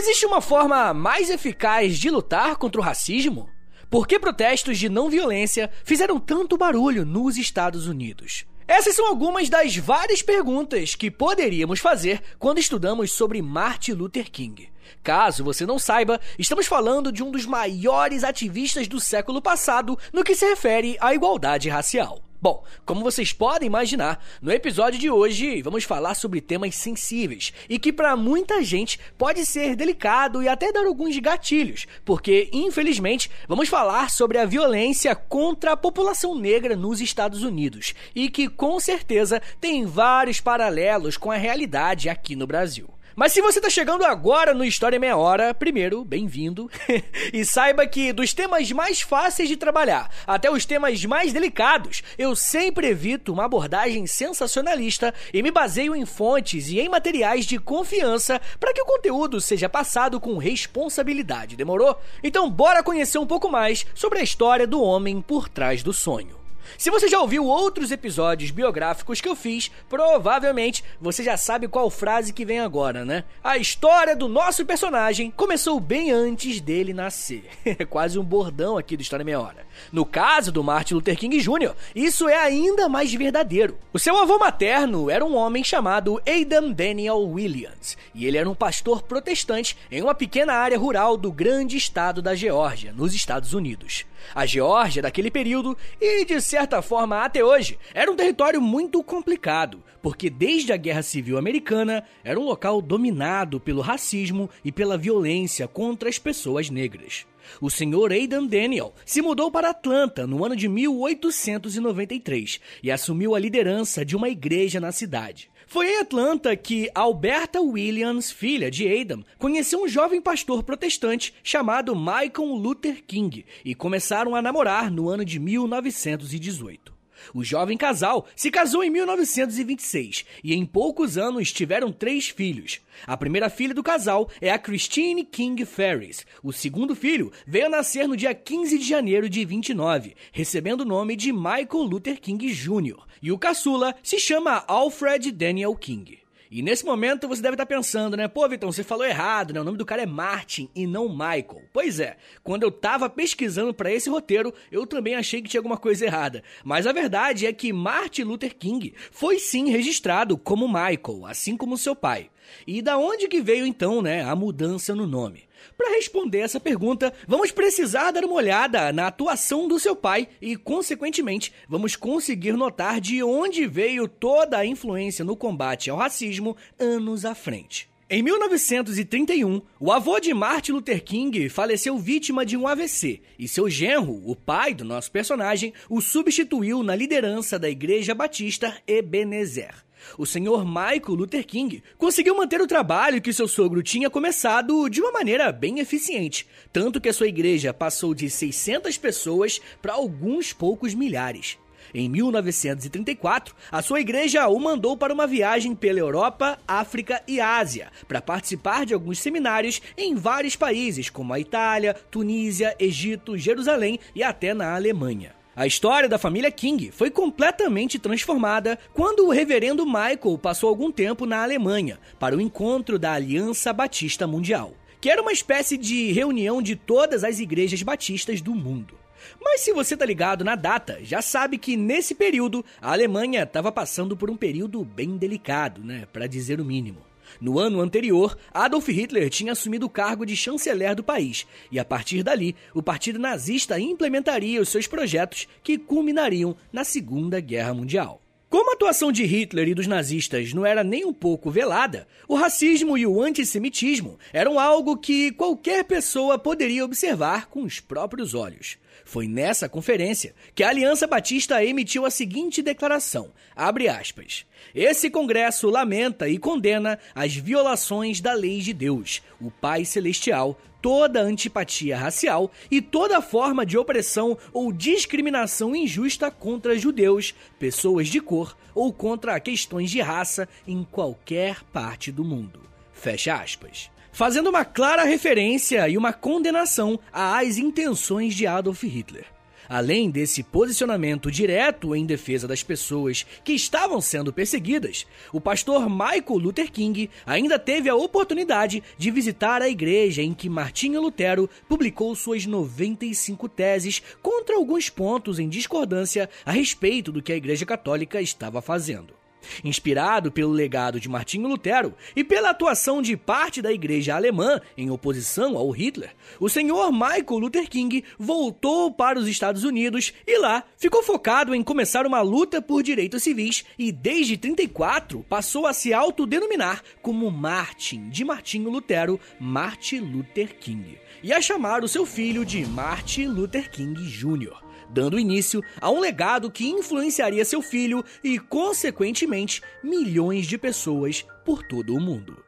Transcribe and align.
Existe 0.00 0.24
uma 0.24 0.40
forma 0.40 0.94
mais 0.94 1.28
eficaz 1.28 1.98
de 1.98 2.08
lutar 2.08 2.56
contra 2.56 2.80
o 2.80 2.82
racismo? 2.82 3.50
Por 3.90 4.08
que 4.08 4.18
protestos 4.18 4.78
de 4.78 4.88
não 4.88 5.10
violência 5.10 5.70
fizeram 5.84 6.18
tanto 6.18 6.56
barulho 6.56 7.04
nos 7.04 7.36
Estados 7.36 7.86
Unidos? 7.86 8.46
Essas 8.66 8.96
são 8.96 9.06
algumas 9.06 9.50
das 9.50 9.76
várias 9.76 10.22
perguntas 10.22 10.94
que 10.94 11.10
poderíamos 11.10 11.80
fazer 11.80 12.22
quando 12.38 12.60
estudamos 12.60 13.12
sobre 13.12 13.42
Martin 13.42 13.92
Luther 13.92 14.30
King. 14.30 14.70
Caso 15.02 15.44
você 15.44 15.64
não 15.66 15.78
saiba, 15.78 16.20
estamos 16.38 16.66
falando 16.66 17.12
de 17.12 17.22
um 17.22 17.30
dos 17.30 17.46
maiores 17.46 18.24
ativistas 18.24 18.88
do 18.88 19.00
século 19.00 19.40
passado 19.40 19.98
no 20.12 20.24
que 20.24 20.34
se 20.34 20.48
refere 20.48 20.96
à 21.00 21.14
igualdade 21.14 21.68
racial. 21.68 22.22
Bom, 22.42 22.64
como 22.86 23.02
vocês 23.02 23.34
podem 23.34 23.66
imaginar, 23.66 24.24
no 24.40 24.50
episódio 24.50 24.98
de 24.98 25.10
hoje 25.10 25.60
vamos 25.60 25.84
falar 25.84 26.14
sobre 26.14 26.40
temas 26.40 26.74
sensíveis 26.74 27.52
e 27.68 27.78
que 27.78 27.92
para 27.92 28.16
muita 28.16 28.64
gente 28.64 28.98
pode 29.18 29.44
ser 29.44 29.76
delicado 29.76 30.42
e 30.42 30.48
até 30.48 30.72
dar 30.72 30.86
alguns 30.86 31.18
gatilhos, 31.18 31.86
porque 32.02 32.48
infelizmente 32.50 33.30
vamos 33.46 33.68
falar 33.68 34.08
sobre 34.08 34.38
a 34.38 34.46
violência 34.46 35.14
contra 35.14 35.72
a 35.72 35.76
população 35.76 36.34
negra 36.34 36.74
nos 36.74 37.02
Estados 37.02 37.42
Unidos 37.42 37.94
e 38.14 38.30
que 38.30 38.48
com 38.48 38.80
certeza 38.80 39.42
tem 39.60 39.84
vários 39.84 40.40
paralelos 40.40 41.18
com 41.18 41.30
a 41.30 41.36
realidade 41.36 42.08
aqui 42.08 42.34
no 42.34 42.46
Brasil. 42.46 42.88
Mas 43.20 43.34
se 43.34 43.42
você 43.42 43.58
está 43.58 43.68
chegando 43.68 44.02
agora 44.02 44.54
no 44.54 44.64
História 44.64 44.98
Meia 44.98 45.14
Hora, 45.14 45.52
primeiro, 45.52 46.02
bem-vindo. 46.06 46.70
e 47.34 47.44
saiba 47.44 47.86
que 47.86 48.14
dos 48.14 48.32
temas 48.32 48.72
mais 48.72 49.02
fáceis 49.02 49.46
de 49.46 49.58
trabalhar 49.58 50.10
até 50.26 50.50
os 50.50 50.64
temas 50.64 51.04
mais 51.04 51.30
delicados, 51.30 52.02
eu 52.16 52.34
sempre 52.34 52.86
evito 52.86 53.30
uma 53.30 53.44
abordagem 53.44 54.06
sensacionalista 54.06 55.12
e 55.34 55.42
me 55.42 55.50
baseio 55.50 55.94
em 55.94 56.06
fontes 56.06 56.68
e 56.70 56.80
em 56.80 56.88
materiais 56.88 57.44
de 57.44 57.58
confiança 57.58 58.40
para 58.58 58.72
que 58.72 58.80
o 58.80 58.86
conteúdo 58.86 59.38
seja 59.38 59.68
passado 59.68 60.18
com 60.18 60.38
responsabilidade, 60.38 61.56
demorou? 61.56 62.00
Então 62.24 62.48
bora 62.48 62.82
conhecer 62.82 63.18
um 63.18 63.26
pouco 63.26 63.50
mais 63.50 63.84
sobre 63.94 64.18
a 64.20 64.22
história 64.22 64.66
do 64.66 64.82
homem 64.82 65.20
por 65.20 65.46
trás 65.46 65.82
do 65.82 65.92
sonho. 65.92 66.39
Se 66.76 66.90
você 66.90 67.08
já 67.08 67.20
ouviu 67.20 67.46
outros 67.46 67.90
episódios 67.90 68.50
biográficos 68.50 69.20
que 69.20 69.28
eu 69.28 69.36
fiz, 69.36 69.70
provavelmente 69.88 70.84
você 71.00 71.22
já 71.22 71.36
sabe 71.36 71.68
qual 71.68 71.90
frase 71.90 72.32
que 72.32 72.44
vem 72.44 72.60
agora, 72.60 73.04
né? 73.04 73.24
A 73.42 73.58
história 73.58 74.14
do 74.16 74.28
nosso 74.28 74.64
personagem 74.64 75.30
começou 75.30 75.78
bem 75.80 76.10
antes 76.10 76.60
dele 76.60 76.92
nascer. 76.92 77.44
É 77.80 77.84
quase 77.84 78.18
um 78.18 78.24
bordão 78.24 78.76
aqui 78.76 78.96
do 78.96 79.02
História 79.02 79.24
Meia 79.24 79.40
Hora. 79.40 79.66
No 79.92 80.04
caso 80.04 80.52
do 80.52 80.62
Martin 80.62 80.94
Luther 80.94 81.16
King 81.16 81.38
Jr., 81.38 81.74
isso 81.94 82.28
é 82.28 82.36
ainda 82.36 82.88
mais 82.88 83.12
verdadeiro. 83.14 83.78
O 83.92 83.98
seu 83.98 84.16
avô 84.16 84.38
materno 84.38 85.08
era 85.08 85.24
um 85.24 85.36
homem 85.36 85.64
chamado 85.64 86.20
Adam 86.26 86.72
Daniel 86.72 87.20
Williams, 87.20 87.96
e 88.14 88.26
ele 88.26 88.36
era 88.36 88.48
um 88.48 88.54
pastor 88.54 89.02
protestante 89.02 89.76
em 89.90 90.02
uma 90.02 90.14
pequena 90.14 90.52
área 90.54 90.78
rural 90.78 91.16
do 91.16 91.32
grande 91.32 91.76
estado 91.76 92.20
da 92.20 92.34
Geórgia, 92.34 92.92
nos 92.92 93.14
Estados 93.14 93.54
Unidos. 93.54 94.04
A 94.34 94.46
Geórgia, 94.46 95.02
daquele 95.02 95.30
período, 95.30 95.76
e 96.00 96.24
de 96.24 96.40
certa 96.40 96.80
forma 96.82 97.22
até 97.22 97.44
hoje, 97.44 97.78
era 97.94 98.10
um 98.10 98.16
território 98.16 98.60
muito 98.60 99.02
complicado, 99.02 99.82
porque 100.02 100.30
desde 100.30 100.72
a 100.72 100.76
Guerra 100.76 101.02
Civil 101.02 101.38
Americana 101.38 102.04
era 102.24 102.38
um 102.38 102.44
local 102.44 102.80
dominado 102.80 103.60
pelo 103.60 103.80
racismo 103.80 104.48
e 104.64 104.70
pela 104.72 104.98
violência 104.98 105.66
contra 105.68 106.08
as 106.08 106.18
pessoas 106.18 106.70
negras. 106.70 107.26
O 107.60 107.70
senhor 107.70 108.12
Aidan 108.12 108.46
Daniel 108.46 108.94
se 109.04 109.22
mudou 109.22 109.50
para 109.50 109.70
Atlanta 109.70 110.26
no 110.26 110.44
ano 110.44 110.54
de 110.54 110.68
1893 110.68 112.60
e 112.82 112.90
assumiu 112.90 113.34
a 113.34 113.38
liderança 113.38 114.04
de 114.04 114.16
uma 114.16 114.28
igreja 114.28 114.78
na 114.80 114.92
cidade. 114.92 115.50
Foi 115.70 115.86
em 115.88 116.00
Atlanta 116.00 116.56
que 116.56 116.90
Alberta 116.96 117.60
Williams, 117.60 118.32
filha 118.32 118.68
de 118.72 118.92
Adam, 118.92 119.24
conheceu 119.38 119.84
um 119.84 119.86
jovem 119.86 120.20
pastor 120.20 120.64
protestante 120.64 121.32
chamado 121.44 121.94
Michael 121.94 122.56
Luther 122.56 123.04
King 123.06 123.46
e 123.64 123.72
começaram 123.72 124.34
a 124.34 124.42
namorar 124.42 124.90
no 124.90 125.08
ano 125.08 125.24
de 125.24 125.38
1918. 125.38 126.99
O 127.34 127.42
jovem 127.44 127.76
casal 127.76 128.26
se 128.36 128.50
casou 128.50 128.82
em 128.84 128.90
1926 128.90 130.24
e 130.42 130.54
em 130.54 130.64
poucos 130.64 131.18
anos 131.18 131.52
tiveram 131.52 131.92
três 131.92 132.28
filhos. 132.28 132.80
A 133.06 133.16
primeira 133.16 133.50
filha 133.50 133.74
do 133.74 133.82
casal 133.82 134.28
é 134.40 134.50
a 134.50 134.58
Christine 134.58 135.24
King 135.24 135.64
Ferris. 135.64 136.24
O 136.42 136.52
segundo 136.52 136.94
filho 136.94 137.32
veio 137.46 137.66
a 137.66 137.70
nascer 137.70 138.06
no 138.06 138.16
dia 138.16 138.34
15 138.34 138.78
de 138.78 138.88
janeiro 138.88 139.28
de 139.28 139.44
29, 139.44 140.14
recebendo 140.32 140.82
o 140.82 140.86
nome 140.86 141.16
de 141.16 141.32
Michael 141.32 141.84
Luther 141.84 142.20
King 142.20 142.52
Jr. 142.52 142.98
E 143.22 143.32
o 143.32 143.38
caçula 143.38 143.94
se 144.02 144.18
chama 144.18 144.64
Alfred 144.66 145.30
Daniel 145.32 145.74
King. 145.74 146.19
E 146.50 146.62
nesse 146.62 146.84
momento 146.84 147.28
você 147.28 147.40
deve 147.40 147.54
estar 147.54 147.66
pensando, 147.66 148.16
né? 148.16 148.26
Pô, 148.26 148.48
Vitão, 148.48 148.72
você 148.72 148.82
falou 148.82 149.06
errado, 149.06 149.54
né? 149.54 149.60
O 149.60 149.64
nome 149.64 149.78
do 149.78 149.86
cara 149.86 150.02
é 150.02 150.06
Martin 150.06 150.68
e 150.74 150.84
não 150.84 151.08
Michael. 151.08 151.62
Pois 151.72 152.00
é, 152.00 152.16
quando 152.42 152.64
eu 152.64 152.72
tava 152.72 153.08
pesquisando 153.08 153.72
para 153.72 153.92
esse 153.92 154.10
roteiro, 154.10 154.52
eu 154.72 154.84
também 154.84 155.14
achei 155.14 155.40
que 155.40 155.48
tinha 155.48 155.60
alguma 155.60 155.76
coisa 155.76 156.04
errada. 156.04 156.42
Mas 156.64 156.88
a 156.88 156.92
verdade 156.92 157.46
é 157.46 157.52
que 157.52 157.72
Martin 157.72 158.22
Luther 158.22 158.56
King 158.56 158.92
foi 159.12 159.38
sim 159.38 159.70
registrado 159.70 160.36
como 160.36 160.66
Michael, 160.66 161.24
assim 161.24 161.56
como 161.56 161.78
seu 161.78 161.94
pai. 161.94 162.28
E 162.66 162.82
da 162.82 162.98
onde 162.98 163.28
que 163.28 163.40
veio 163.40 163.64
então, 163.64 164.02
né, 164.02 164.24
a 164.24 164.34
mudança 164.34 164.92
no 164.92 165.06
nome? 165.06 165.44
Para 165.80 165.94
responder 165.94 166.40
essa 166.40 166.60
pergunta, 166.60 167.10
vamos 167.26 167.50
precisar 167.50 168.10
dar 168.10 168.22
uma 168.22 168.34
olhada 168.34 168.92
na 168.92 169.06
atuação 169.06 169.66
do 169.66 169.80
seu 169.80 169.96
pai 169.96 170.28
e, 170.38 170.54
consequentemente, 170.54 171.54
vamos 171.66 171.96
conseguir 171.96 172.52
notar 172.52 173.00
de 173.00 173.22
onde 173.22 173.66
veio 173.66 174.06
toda 174.06 174.58
a 174.58 174.66
influência 174.66 175.24
no 175.24 175.34
combate 175.34 175.88
ao 175.88 175.96
racismo 175.96 176.54
anos 176.78 177.24
à 177.24 177.34
frente. 177.34 177.88
Em 178.10 178.22
1931, 178.22 179.62
o 179.80 179.90
avô 179.90 180.20
de 180.20 180.34
Martin 180.34 180.72
Luther 180.72 181.02
King 181.02 181.48
faleceu 181.48 181.96
vítima 181.96 182.44
de 182.44 182.58
um 182.58 182.68
AVC 182.68 183.22
e 183.38 183.48
seu 183.48 183.70
genro, 183.70 184.20
o 184.28 184.36
pai 184.36 184.74
do 184.74 184.84
nosso 184.84 185.10
personagem, 185.10 185.72
o 185.88 186.02
substituiu 186.02 186.82
na 186.82 186.94
liderança 186.94 187.58
da 187.58 187.70
Igreja 187.70 188.14
Batista 188.14 188.76
Ebenezer. 188.86 189.74
O 190.16 190.26
senhor 190.26 190.64
Michael 190.64 191.14
Luther 191.14 191.46
King 191.46 191.82
conseguiu 191.96 192.36
manter 192.36 192.60
o 192.60 192.66
trabalho 192.66 193.20
que 193.20 193.32
seu 193.32 193.48
sogro 193.48 193.82
tinha 193.82 194.10
começado 194.10 194.88
de 194.88 195.00
uma 195.00 195.12
maneira 195.12 195.50
bem 195.52 195.78
eficiente, 195.78 196.46
tanto 196.72 197.00
que 197.00 197.08
a 197.08 197.12
sua 197.12 197.28
igreja 197.28 197.72
passou 197.72 198.14
de 198.14 198.28
600 198.28 198.96
pessoas 198.98 199.60
para 199.80 199.94
alguns 199.94 200.52
poucos 200.52 200.94
milhares. 200.94 201.58
Em 201.92 202.08
1934, 202.08 203.54
a 203.70 203.82
sua 203.82 204.00
igreja 204.00 204.46
o 204.48 204.58
mandou 204.60 204.96
para 204.96 205.12
uma 205.12 205.26
viagem 205.26 205.74
pela 205.74 205.98
Europa, 205.98 206.58
África 206.66 207.22
e 207.26 207.40
Ásia, 207.40 207.90
para 208.06 208.20
participar 208.20 208.86
de 208.86 208.94
alguns 208.94 209.18
seminários 209.18 209.80
em 209.96 210.14
vários 210.14 210.54
países, 210.54 211.10
como 211.10 211.32
a 211.32 211.40
Itália, 211.40 211.94
Tunísia, 212.10 212.76
Egito, 212.78 213.36
Jerusalém 213.36 213.98
e 214.14 214.22
até 214.22 214.54
na 214.54 214.74
Alemanha. 214.74 215.39
A 215.54 215.66
história 215.66 216.08
da 216.08 216.16
família 216.16 216.50
King 216.50 216.92
foi 216.92 217.10
completamente 217.10 217.98
transformada 217.98 218.78
quando 218.94 219.26
o 219.26 219.30
reverendo 219.30 219.84
Michael 219.84 220.38
passou 220.40 220.68
algum 220.68 220.92
tempo 220.92 221.26
na 221.26 221.42
Alemanha 221.42 221.98
para 222.20 222.36
o 222.36 222.40
encontro 222.40 222.98
da 222.98 223.12
Aliança 223.12 223.72
Batista 223.72 224.28
Mundial, 224.28 224.72
que 225.00 225.10
era 225.10 225.20
uma 225.20 225.32
espécie 225.32 225.76
de 225.76 226.12
reunião 226.12 226.62
de 226.62 226.76
todas 226.76 227.24
as 227.24 227.40
igrejas 227.40 227.82
batistas 227.82 228.40
do 228.40 228.54
mundo. 228.54 228.94
Mas 229.42 229.62
se 229.62 229.72
você 229.72 229.96
tá 229.96 230.06
ligado 230.06 230.44
na 230.44 230.54
data, 230.54 230.98
já 231.02 231.20
sabe 231.20 231.58
que 231.58 231.76
nesse 231.76 232.14
período 232.14 232.64
a 232.80 232.92
Alemanha 232.92 233.42
estava 233.42 233.72
passando 233.72 234.16
por 234.16 234.30
um 234.30 234.36
período 234.36 234.84
bem 234.84 235.16
delicado, 235.16 235.82
né, 235.82 236.06
para 236.12 236.28
dizer 236.28 236.60
o 236.60 236.64
mínimo. 236.64 237.09
No 237.40 237.58
ano 237.58 237.80
anterior, 237.80 238.36
Adolf 238.52 238.88
Hitler 238.88 239.28
tinha 239.28 239.52
assumido 239.52 239.86
o 239.86 239.90
cargo 239.90 240.24
de 240.24 240.34
chanceler 240.34 240.94
do 240.94 241.04
país, 241.04 241.46
e 241.70 241.78
a 241.78 241.84
partir 241.84 242.22
dali, 242.22 242.56
o 242.74 242.82
partido 242.82 243.18
nazista 243.18 243.78
implementaria 243.78 244.60
os 244.60 244.68
seus 244.68 244.86
projetos 244.86 245.46
que 245.62 245.76
culminariam 245.76 246.56
na 246.72 246.84
Segunda 246.84 247.40
Guerra 247.40 247.74
Mundial. 247.74 248.20
Como 248.50 248.72
a 248.72 248.74
atuação 248.74 249.12
de 249.12 249.24
Hitler 249.24 249.68
e 249.68 249.74
dos 249.74 249.86
nazistas 249.86 250.52
não 250.52 250.66
era 250.66 250.82
nem 250.82 251.04
um 251.04 251.12
pouco 251.12 251.52
velada, 251.52 252.08
o 252.26 252.34
racismo 252.34 252.98
e 252.98 253.06
o 253.06 253.22
antissemitismo 253.22 254.18
eram 254.32 254.58
algo 254.58 254.96
que 254.96 255.30
qualquer 255.30 255.84
pessoa 255.84 256.36
poderia 256.36 256.84
observar 256.84 257.46
com 257.46 257.62
os 257.62 257.78
próprios 257.78 258.34
olhos. 258.34 258.76
Foi 259.10 259.26
nessa 259.26 259.68
conferência 259.68 260.36
que 260.54 260.62
a 260.62 260.68
Aliança 260.68 261.04
Batista 261.04 261.64
emitiu 261.64 262.06
a 262.06 262.12
seguinte 262.12 262.62
declaração: 262.62 263.32
aspas. 263.56 264.46
Esse 264.72 265.10
congresso 265.10 265.68
lamenta 265.68 266.28
e 266.28 266.38
condena 266.38 266.96
as 267.12 267.34
violações 267.34 268.20
da 268.20 268.32
lei 268.32 268.60
de 268.60 268.72
Deus, 268.72 269.20
o 269.40 269.50
Pai 269.50 269.84
celestial, 269.84 270.56
toda 270.80 271.20
antipatia 271.20 271.98
racial 271.98 272.52
e 272.70 272.80
toda 272.80 273.20
forma 273.20 273.66
de 273.66 273.76
opressão 273.76 274.38
ou 274.52 274.72
discriminação 274.72 275.74
injusta 275.74 276.30
contra 276.30 276.78
judeus, 276.78 277.34
pessoas 277.58 278.06
de 278.06 278.20
cor 278.20 278.56
ou 278.72 278.92
contra 278.92 279.40
questões 279.40 279.90
de 279.90 280.00
raça 280.00 280.48
em 280.68 280.84
qualquer 280.84 281.64
parte 281.72 282.12
do 282.12 282.22
mundo. 282.22 282.60
Fecha 282.92 283.34
aspas 283.34 283.90
fazendo 284.12 284.50
uma 284.50 284.64
clara 284.64 285.04
referência 285.04 285.88
e 285.88 285.96
uma 285.96 286.12
condenação 286.12 286.98
às 287.12 287.58
intenções 287.58 288.34
de 288.34 288.46
Adolf 288.46 288.82
Hitler. 288.82 289.26
Além 289.70 290.10
desse 290.10 290.42
posicionamento 290.42 291.30
direto 291.30 291.94
em 291.94 292.04
defesa 292.04 292.48
das 292.48 292.60
pessoas 292.60 293.24
que 293.44 293.52
estavam 293.52 294.00
sendo 294.00 294.32
perseguidas, 294.32 295.06
o 295.32 295.40
pastor 295.40 295.88
Michael 295.88 296.38
Luther 296.38 296.72
King 296.72 297.08
ainda 297.24 297.56
teve 297.56 297.88
a 297.88 297.94
oportunidade 297.94 298.82
de 298.98 299.12
visitar 299.12 299.62
a 299.62 299.68
igreja 299.68 300.22
em 300.22 300.34
que 300.34 300.48
Martinho 300.48 301.00
Lutero 301.00 301.48
publicou 301.68 302.16
suas 302.16 302.46
95 302.46 303.48
teses 303.48 304.02
contra 304.20 304.56
alguns 304.56 304.90
pontos 304.90 305.38
em 305.38 305.48
discordância 305.48 306.28
a 306.44 306.50
respeito 306.50 307.12
do 307.12 307.22
que 307.22 307.32
a 307.32 307.36
Igreja 307.36 307.64
Católica 307.64 308.20
estava 308.20 308.60
fazendo. 308.60 309.19
Inspirado 309.64 310.30
pelo 310.30 310.52
legado 310.52 311.00
de 311.00 311.08
Martinho 311.08 311.48
Lutero 311.48 311.94
e 312.14 312.22
pela 312.24 312.50
atuação 312.50 313.02
de 313.02 313.16
parte 313.16 313.60
da 313.60 313.72
igreja 313.72 314.14
alemã 314.14 314.60
em 314.76 314.90
oposição 314.90 315.56
ao 315.56 315.70
Hitler, 315.70 316.14
o 316.38 316.48
senhor 316.48 316.92
Michael 316.92 317.38
Luther 317.38 317.68
King 317.68 318.04
voltou 318.18 318.92
para 318.92 319.18
os 319.18 319.28
Estados 319.28 319.64
Unidos 319.64 320.12
e 320.26 320.38
lá 320.38 320.64
ficou 320.76 321.02
focado 321.02 321.54
em 321.54 321.62
começar 321.62 322.06
uma 322.06 322.20
luta 322.20 322.60
por 322.60 322.82
direitos 322.82 323.22
civis 323.22 323.64
e 323.78 323.92
desde 323.92 324.36
34 324.36 325.24
passou 325.28 325.66
a 325.66 325.72
se 325.72 325.92
autodenominar 325.92 326.82
como 327.02 327.30
Martin 327.30 328.08
de 328.08 328.24
Martinho 328.24 328.70
Lutero, 328.70 329.20
Martin 329.38 330.00
Luther 330.00 330.56
King, 330.58 330.98
e 331.22 331.32
a 331.32 331.40
chamar 331.40 331.84
o 331.84 331.88
seu 331.88 332.06
filho 332.06 332.44
de 332.44 332.64
Martin 332.66 333.26
Luther 333.26 333.70
King 333.70 334.00
Jr 334.02 334.69
dando 334.92 335.18
início 335.18 335.62
a 335.80 335.90
um 335.90 336.00
legado 336.00 336.50
que 336.50 336.68
influenciaria 336.68 337.44
seu 337.44 337.62
filho 337.62 338.04
e, 338.22 338.38
consequentemente, 338.38 339.62
milhões 339.82 340.46
de 340.46 340.58
pessoas 340.58 341.24
por 341.44 341.62
todo 341.62 341.94
o 341.94 342.00
mundo. 342.00 342.44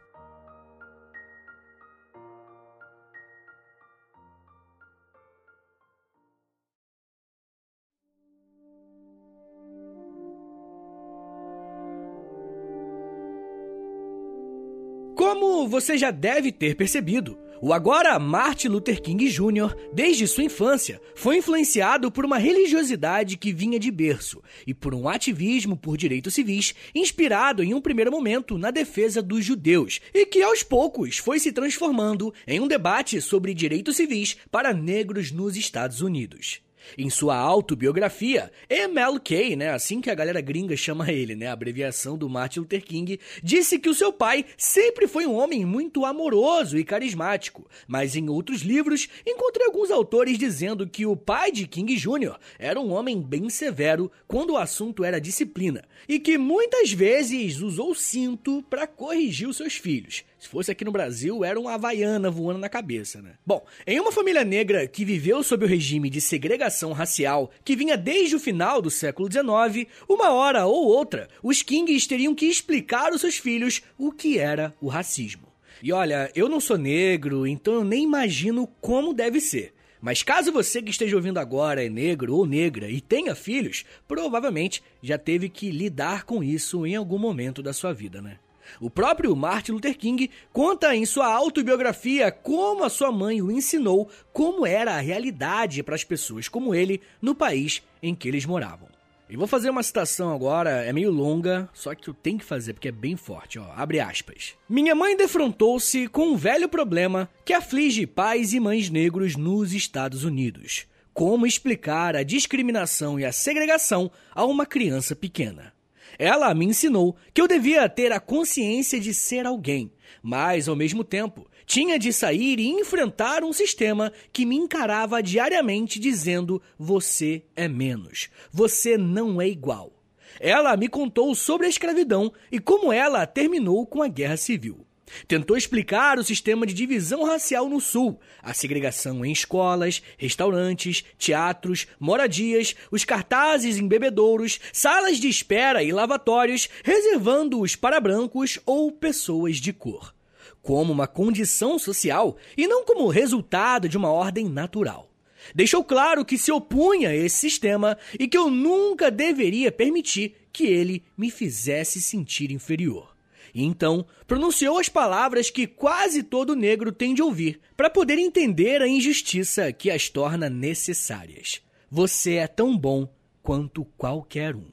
Como 15.14 15.68
você 15.68 15.96
já 15.96 16.10
deve 16.10 16.50
ter 16.50 16.74
percebido, 16.74 17.38
o 17.64 17.72
agora 17.72 18.18
Martin 18.18 18.66
Luther 18.66 19.00
King 19.00 19.28
Jr., 19.28 19.72
desde 19.94 20.26
sua 20.26 20.42
infância, 20.42 21.00
foi 21.14 21.36
influenciado 21.36 22.10
por 22.10 22.24
uma 22.24 22.36
religiosidade 22.36 23.36
que 23.36 23.52
vinha 23.52 23.78
de 23.78 23.88
berço 23.88 24.42
e 24.66 24.74
por 24.74 24.92
um 24.92 25.08
ativismo 25.08 25.76
por 25.76 25.96
direitos 25.96 26.34
civis 26.34 26.74
inspirado 26.92 27.62
em 27.62 27.72
um 27.72 27.80
primeiro 27.80 28.10
momento 28.10 28.58
na 28.58 28.72
defesa 28.72 29.22
dos 29.22 29.44
judeus 29.44 30.00
e 30.12 30.26
que 30.26 30.42
aos 30.42 30.64
poucos 30.64 31.18
foi 31.18 31.38
se 31.38 31.52
transformando 31.52 32.34
em 32.48 32.58
um 32.58 32.66
debate 32.66 33.20
sobre 33.20 33.54
direitos 33.54 33.94
civis 33.94 34.36
para 34.50 34.74
negros 34.74 35.30
nos 35.30 35.56
Estados 35.56 36.00
Unidos. 36.00 36.60
Em 36.96 37.08
sua 37.08 37.36
autobiografia, 37.36 38.50
MLK, 38.68 39.56
né, 39.56 39.70
assim 39.70 40.00
que 40.00 40.10
a 40.10 40.14
galera 40.14 40.40
gringa 40.40 40.76
chama 40.76 41.10
ele, 41.10 41.34
né, 41.34 41.46
abreviação 41.46 42.16
do 42.16 42.28
Martin 42.28 42.60
Luther 42.60 42.84
King, 42.84 43.18
disse 43.42 43.78
que 43.78 43.88
o 43.88 43.94
seu 43.94 44.12
pai 44.12 44.44
sempre 44.56 45.06
foi 45.06 45.26
um 45.26 45.34
homem 45.34 45.64
muito 45.64 46.04
amoroso 46.04 46.78
e 46.78 46.84
carismático, 46.84 47.66
mas 47.86 48.16
em 48.16 48.28
outros 48.28 48.62
livros 48.62 49.08
encontrei 49.26 49.66
alguns 49.66 49.90
autores 49.90 50.38
dizendo 50.38 50.86
que 50.86 51.06
o 51.06 51.16
pai 51.16 51.50
de 51.50 51.66
King 51.66 51.94
Jr. 51.96 52.36
era 52.58 52.80
um 52.80 52.92
homem 52.92 53.20
bem 53.20 53.48
severo 53.48 54.10
quando 54.26 54.50
o 54.50 54.56
assunto 54.56 55.04
era 55.04 55.20
disciplina 55.20 55.84
e 56.08 56.18
que 56.18 56.38
muitas 56.38 56.92
vezes 56.92 57.60
usou 57.60 57.94
cinto 57.94 58.62
para 58.68 58.86
corrigir 58.86 59.48
os 59.48 59.56
seus 59.56 59.74
filhos. 59.74 60.24
Se 60.42 60.48
fosse 60.48 60.72
aqui 60.72 60.84
no 60.84 60.90
Brasil, 60.90 61.44
era 61.44 61.58
uma 61.58 61.74
havaiana 61.74 62.28
voando 62.28 62.58
na 62.58 62.68
cabeça, 62.68 63.22
né? 63.22 63.34
Bom, 63.46 63.64
em 63.86 64.00
uma 64.00 64.10
família 64.10 64.42
negra 64.42 64.88
que 64.88 65.04
viveu 65.04 65.40
sob 65.40 65.64
o 65.64 65.68
regime 65.68 66.10
de 66.10 66.20
segregação 66.20 66.90
racial 66.90 67.52
que 67.64 67.76
vinha 67.76 67.96
desde 67.96 68.34
o 68.34 68.40
final 68.40 68.82
do 68.82 68.90
século 68.90 69.30
XIX, 69.30 69.88
uma 70.08 70.32
hora 70.32 70.66
ou 70.66 70.84
outra, 70.84 71.28
os 71.44 71.62
Kings 71.62 72.08
teriam 72.08 72.34
que 72.34 72.46
explicar 72.46 73.12
aos 73.12 73.20
seus 73.20 73.36
filhos 73.36 73.82
o 73.96 74.10
que 74.10 74.36
era 74.36 74.74
o 74.80 74.88
racismo. 74.88 75.46
E 75.80 75.92
olha, 75.92 76.28
eu 76.34 76.48
não 76.48 76.58
sou 76.58 76.76
negro, 76.76 77.46
então 77.46 77.74
eu 77.74 77.84
nem 77.84 78.02
imagino 78.02 78.66
como 78.80 79.14
deve 79.14 79.40
ser. 79.40 79.72
Mas 80.00 80.24
caso 80.24 80.50
você 80.50 80.82
que 80.82 80.90
esteja 80.90 81.14
ouvindo 81.14 81.38
agora 81.38 81.86
é 81.86 81.88
negro 81.88 82.34
ou 82.34 82.44
negra 82.44 82.90
e 82.90 83.00
tenha 83.00 83.36
filhos, 83.36 83.84
provavelmente 84.08 84.82
já 85.00 85.16
teve 85.16 85.48
que 85.48 85.70
lidar 85.70 86.24
com 86.24 86.42
isso 86.42 86.84
em 86.84 86.96
algum 86.96 87.16
momento 87.16 87.62
da 87.62 87.72
sua 87.72 87.92
vida, 87.92 88.20
né? 88.20 88.38
O 88.80 88.90
próprio 88.90 89.34
Martin 89.34 89.72
Luther 89.72 89.96
King 89.96 90.30
conta 90.52 90.94
em 90.94 91.04
sua 91.06 91.32
autobiografia 91.32 92.30
como 92.30 92.84
a 92.84 92.90
sua 92.90 93.12
mãe 93.12 93.40
o 93.42 93.50
ensinou 93.50 94.08
como 94.32 94.66
era 94.66 94.94
a 94.94 95.00
realidade 95.00 95.82
para 95.82 95.94
as 95.94 96.04
pessoas 96.04 96.48
como 96.48 96.74
ele 96.74 97.00
no 97.20 97.34
país 97.34 97.82
em 98.02 98.14
que 98.14 98.28
eles 98.28 98.44
moravam. 98.46 98.88
E 99.32 99.36
vou 99.36 99.46
fazer 99.46 99.70
uma 99.70 99.82
citação 99.82 100.30
agora, 100.34 100.84
é 100.84 100.92
meio 100.92 101.10
longa, 101.10 101.66
só 101.72 101.94
que 101.94 102.06
eu 102.08 102.12
tenho 102.12 102.38
que 102.38 102.44
fazer 102.44 102.74
porque 102.74 102.88
é 102.88 102.92
bem 102.92 103.16
forte, 103.16 103.58
ó. 103.58 103.64
Abre 103.74 103.98
aspas. 103.98 104.52
Minha 104.68 104.94
mãe 104.94 105.16
defrontou-se 105.16 106.06
com 106.08 106.32
um 106.32 106.36
velho 106.36 106.68
problema 106.68 107.30
que 107.42 107.54
aflige 107.54 108.06
pais 108.06 108.52
e 108.52 108.60
mães 108.60 108.90
negros 108.90 109.34
nos 109.34 109.72
Estados 109.72 110.22
Unidos. 110.22 110.86
Como 111.14 111.46
explicar 111.46 112.14
a 112.14 112.22
discriminação 112.22 113.18
e 113.18 113.24
a 113.24 113.32
segregação 113.32 114.10
a 114.34 114.44
uma 114.44 114.66
criança 114.66 115.16
pequena? 115.16 115.72
Ela 116.18 116.54
me 116.54 116.66
ensinou 116.66 117.16
que 117.32 117.40
eu 117.40 117.48
devia 117.48 117.88
ter 117.88 118.12
a 118.12 118.20
consciência 118.20 119.00
de 119.00 119.12
ser 119.14 119.46
alguém, 119.46 119.92
mas 120.22 120.68
ao 120.68 120.76
mesmo 120.76 121.02
tempo 121.02 121.46
tinha 121.66 121.98
de 121.98 122.12
sair 122.12 122.58
e 122.58 122.68
enfrentar 122.68 123.42
um 123.42 123.52
sistema 123.52 124.12
que 124.32 124.44
me 124.44 124.56
encarava 124.56 125.22
diariamente 125.22 125.98
dizendo: 125.98 126.60
você 126.78 127.42
é 127.56 127.68
menos, 127.68 128.28
você 128.52 128.98
não 128.98 129.40
é 129.40 129.48
igual. 129.48 129.92
Ela 130.40 130.76
me 130.76 130.88
contou 130.88 131.34
sobre 131.34 131.66
a 131.66 131.70
escravidão 131.70 132.32
e 132.50 132.58
como 132.58 132.92
ela 132.92 133.26
terminou 133.26 133.86
com 133.86 134.02
a 134.02 134.08
guerra 134.08 134.36
civil. 134.36 134.86
Tentou 135.26 135.56
explicar 135.56 136.18
o 136.18 136.24
sistema 136.24 136.66
de 136.66 136.74
divisão 136.74 137.24
racial 137.24 137.68
no 137.68 137.80
Sul, 137.80 138.20
a 138.42 138.54
segregação 138.54 139.24
em 139.24 139.32
escolas, 139.32 140.02
restaurantes, 140.16 141.04
teatros, 141.18 141.86
moradias, 141.98 142.74
os 142.90 143.04
cartazes 143.04 143.76
em 143.78 143.86
bebedouros, 143.86 144.60
salas 144.72 145.18
de 145.18 145.28
espera 145.28 145.82
e 145.82 145.92
lavatórios, 145.92 146.68
reservando-os 146.82 147.76
para 147.76 148.00
brancos 148.00 148.58
ou 148.64 148.90
pessoas 148.90 149.56
de 149.56 149.72
cor, 149.72 150.14
como 150.62 150.92
uma 150.92 151.06
condição 151.06 151.78
social 151.78 152.36
e 152.56 152.66
não 152.66 152.84
como 152.84 153.08
resultado 153.08 153.88
de 153.88 153.96
uma 153.96 154.10
ordem 154.10 154.48
natural. 154.48 155.08
Deixou 155.54 155.82
claro 155.82 156.24
que 156.24 156.38
se 156.38 156.52
opunha 156.52 157.10
a 157.10 157.16
esse 157.16 157.36
sistema 157.36 157.98
e 158.18 158.28
que 158.28 158.38
eu 158.38 158.48
nunca 158.48 159.10
deveria 159.10 159.72
permitir 159.72 160.36
que 160.52 160.66
ele 160.66 161.02
me 161.16 161.30
fizesse 161.30 162.00
sentir 162.00 162.52
inferior. 162.52 163.11
E 163.54 163.64
então 163.64 164.06
pronunciou 164.26 164.78
as 164.78 164.88
palavras 164.88 165.50
que 165.50 165.66
quase 165.66 166.22
todo 166.22 166.56
negro 166.56 166.90
tem 166.90 167.14
de 167.14 167.22
ouvir 167.22 167.60
para 167.76 167.90
poder 167.90 168.18
entender 168.18 168.80
a 168.80 168.88
injustiça 168.88 169.72
que 169.72 169.90
as 169.90 170.08
torna 170.08 170.48
necessárias. 170.48 171.60
Você 171.90 172.34
é 172.34 172.46
tão 172.46 172.76
bom 172.76 173.06
quanto 173.42 173.84
qualquer 173.96 174.56
um. 174.56 174.70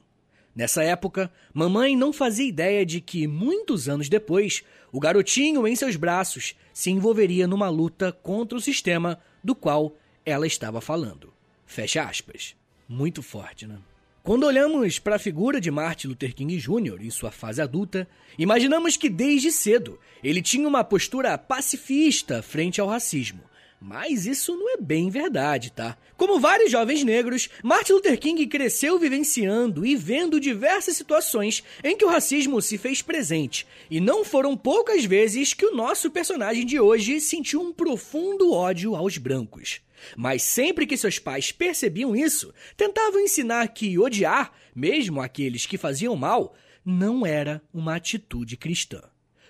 Nessa 0.54 0.82
época, 0.82 1.30
mamãe 1.52 1.94
não 1.94 2.12
fazia 2.12 2.48
ideia 2.48 2.84
de 2.84 3.00
que, 3.00 3.26
muitos 3.26 3.88
anos 3.88 4.08
depois, 4.08 4.62
o 4.90 4.98
garotinho 4.98 5.66
em 5.66 5.76
seus 5.76 5.96
braços 5.96 6.54
se 6.72 6.90
envolveria 6.90 7.46
numa 7.46 7.68
luta 7.68 8.10
contra 8.10 8.58
o 8.58 8.60
sistema 8.60 9.20
do 9.44 9.54
qual 9.54 9.96
ela 10.24 10.46
estava 10.46 10.80
falando. 10.80 11.32
Fecha 11.66 12.02
aspas. 12.02 12.56
Muito 12.88 13.22
forte, 13.22 13.66
né? 13.66 13.78
Quando 14.22 14.44
olhamos 14.44 14.98
para 14.98 15.16
a 15.16 15.18
figura 15.18 15.58
de 15.58 15.70
Martin 15.70 16.08
Luther 16.08 16.34
King 16.34 16.54
Jr. 16.58 17.00
em 17.00 17.08
sua 17.08 17.30
fase 17.30 17.62
adulta, 17.62 18.06
imaginamos 18.38 18.94
que 18.94 19.08
desde 19.08 19.50
cedo 19.50 19.98
ele 20.22 20.42
tinha 20.42 20.68
uma 20.68 20.84
postura 20.84 21.38
pacifista 21.38 22.42
frente 22.42 22.82
ao 22.82 22.86
racismo. 22.86 23.40
Mas 23.80 24.26
isso 24.26 24.54
não 24.54 24.74
é 24.74 24.76
bem 24.76 25.08
verdade, 25.08 25.72
tá? 25.72 25.96
Como 26.18 26.38
vários 26.38 26.70
jovens 26.70 27.02
negros, 27.02 27.48
Martin 27.64 27.94
Luther 27.94 28.20
King 28.20 28.46
cresceu 28.46 28.98
vivenciando 28.98 29.86
e 29.86 29.96
vendo 29.96 30.38
diversas 30.38 30.96
situações 30.96 31.64
em 31.82 31.96
que 31.96 32.04
o 32.04 32.10
racismo 32.10 32.60
se 32.60 32.76
fez 32.76 33.00
presente, 33.00 33.66
e 33.90 34.00
não 34.00 34.22
foram 34.22 34.54
poucas 34.54 35.06
vezes 35.06 35.54
que 35.54 35.64
o 35.64 35.74
nosso 35.74 36.10
personagem 36.10 36.66
de 36.66 36.78
hoje 36.78 37.22
sentiu 37.22 37.62
um 37.62 37.72
profundo 37.72 38.52
ódio 38.52 38.94
aos 38.94 39.16
brancos. 39.16 39.80
Mas 40.16 40.42
sempre 40.42 40.86
que 40.86 40.96
seus 40.96 41.18
pais 41.18 41.52
percebiam 41.52 42.14
isso, 42.14 42.52
tentavam 42.76 43.20
ensinar 43.20 43.68
que 43.68 43.98
odiar, 43.98 44.52
mesmo 44.74 45.20
aqueles 45.20 45.66
que 45.66 45.78
faziam 45.78 46.16
mal, 46.16 46.54
não 46.84 47.26
era 47.26 47.62
uma 47.72 47.96
atitude 47.96 48.56
cristã. 48.56 49.02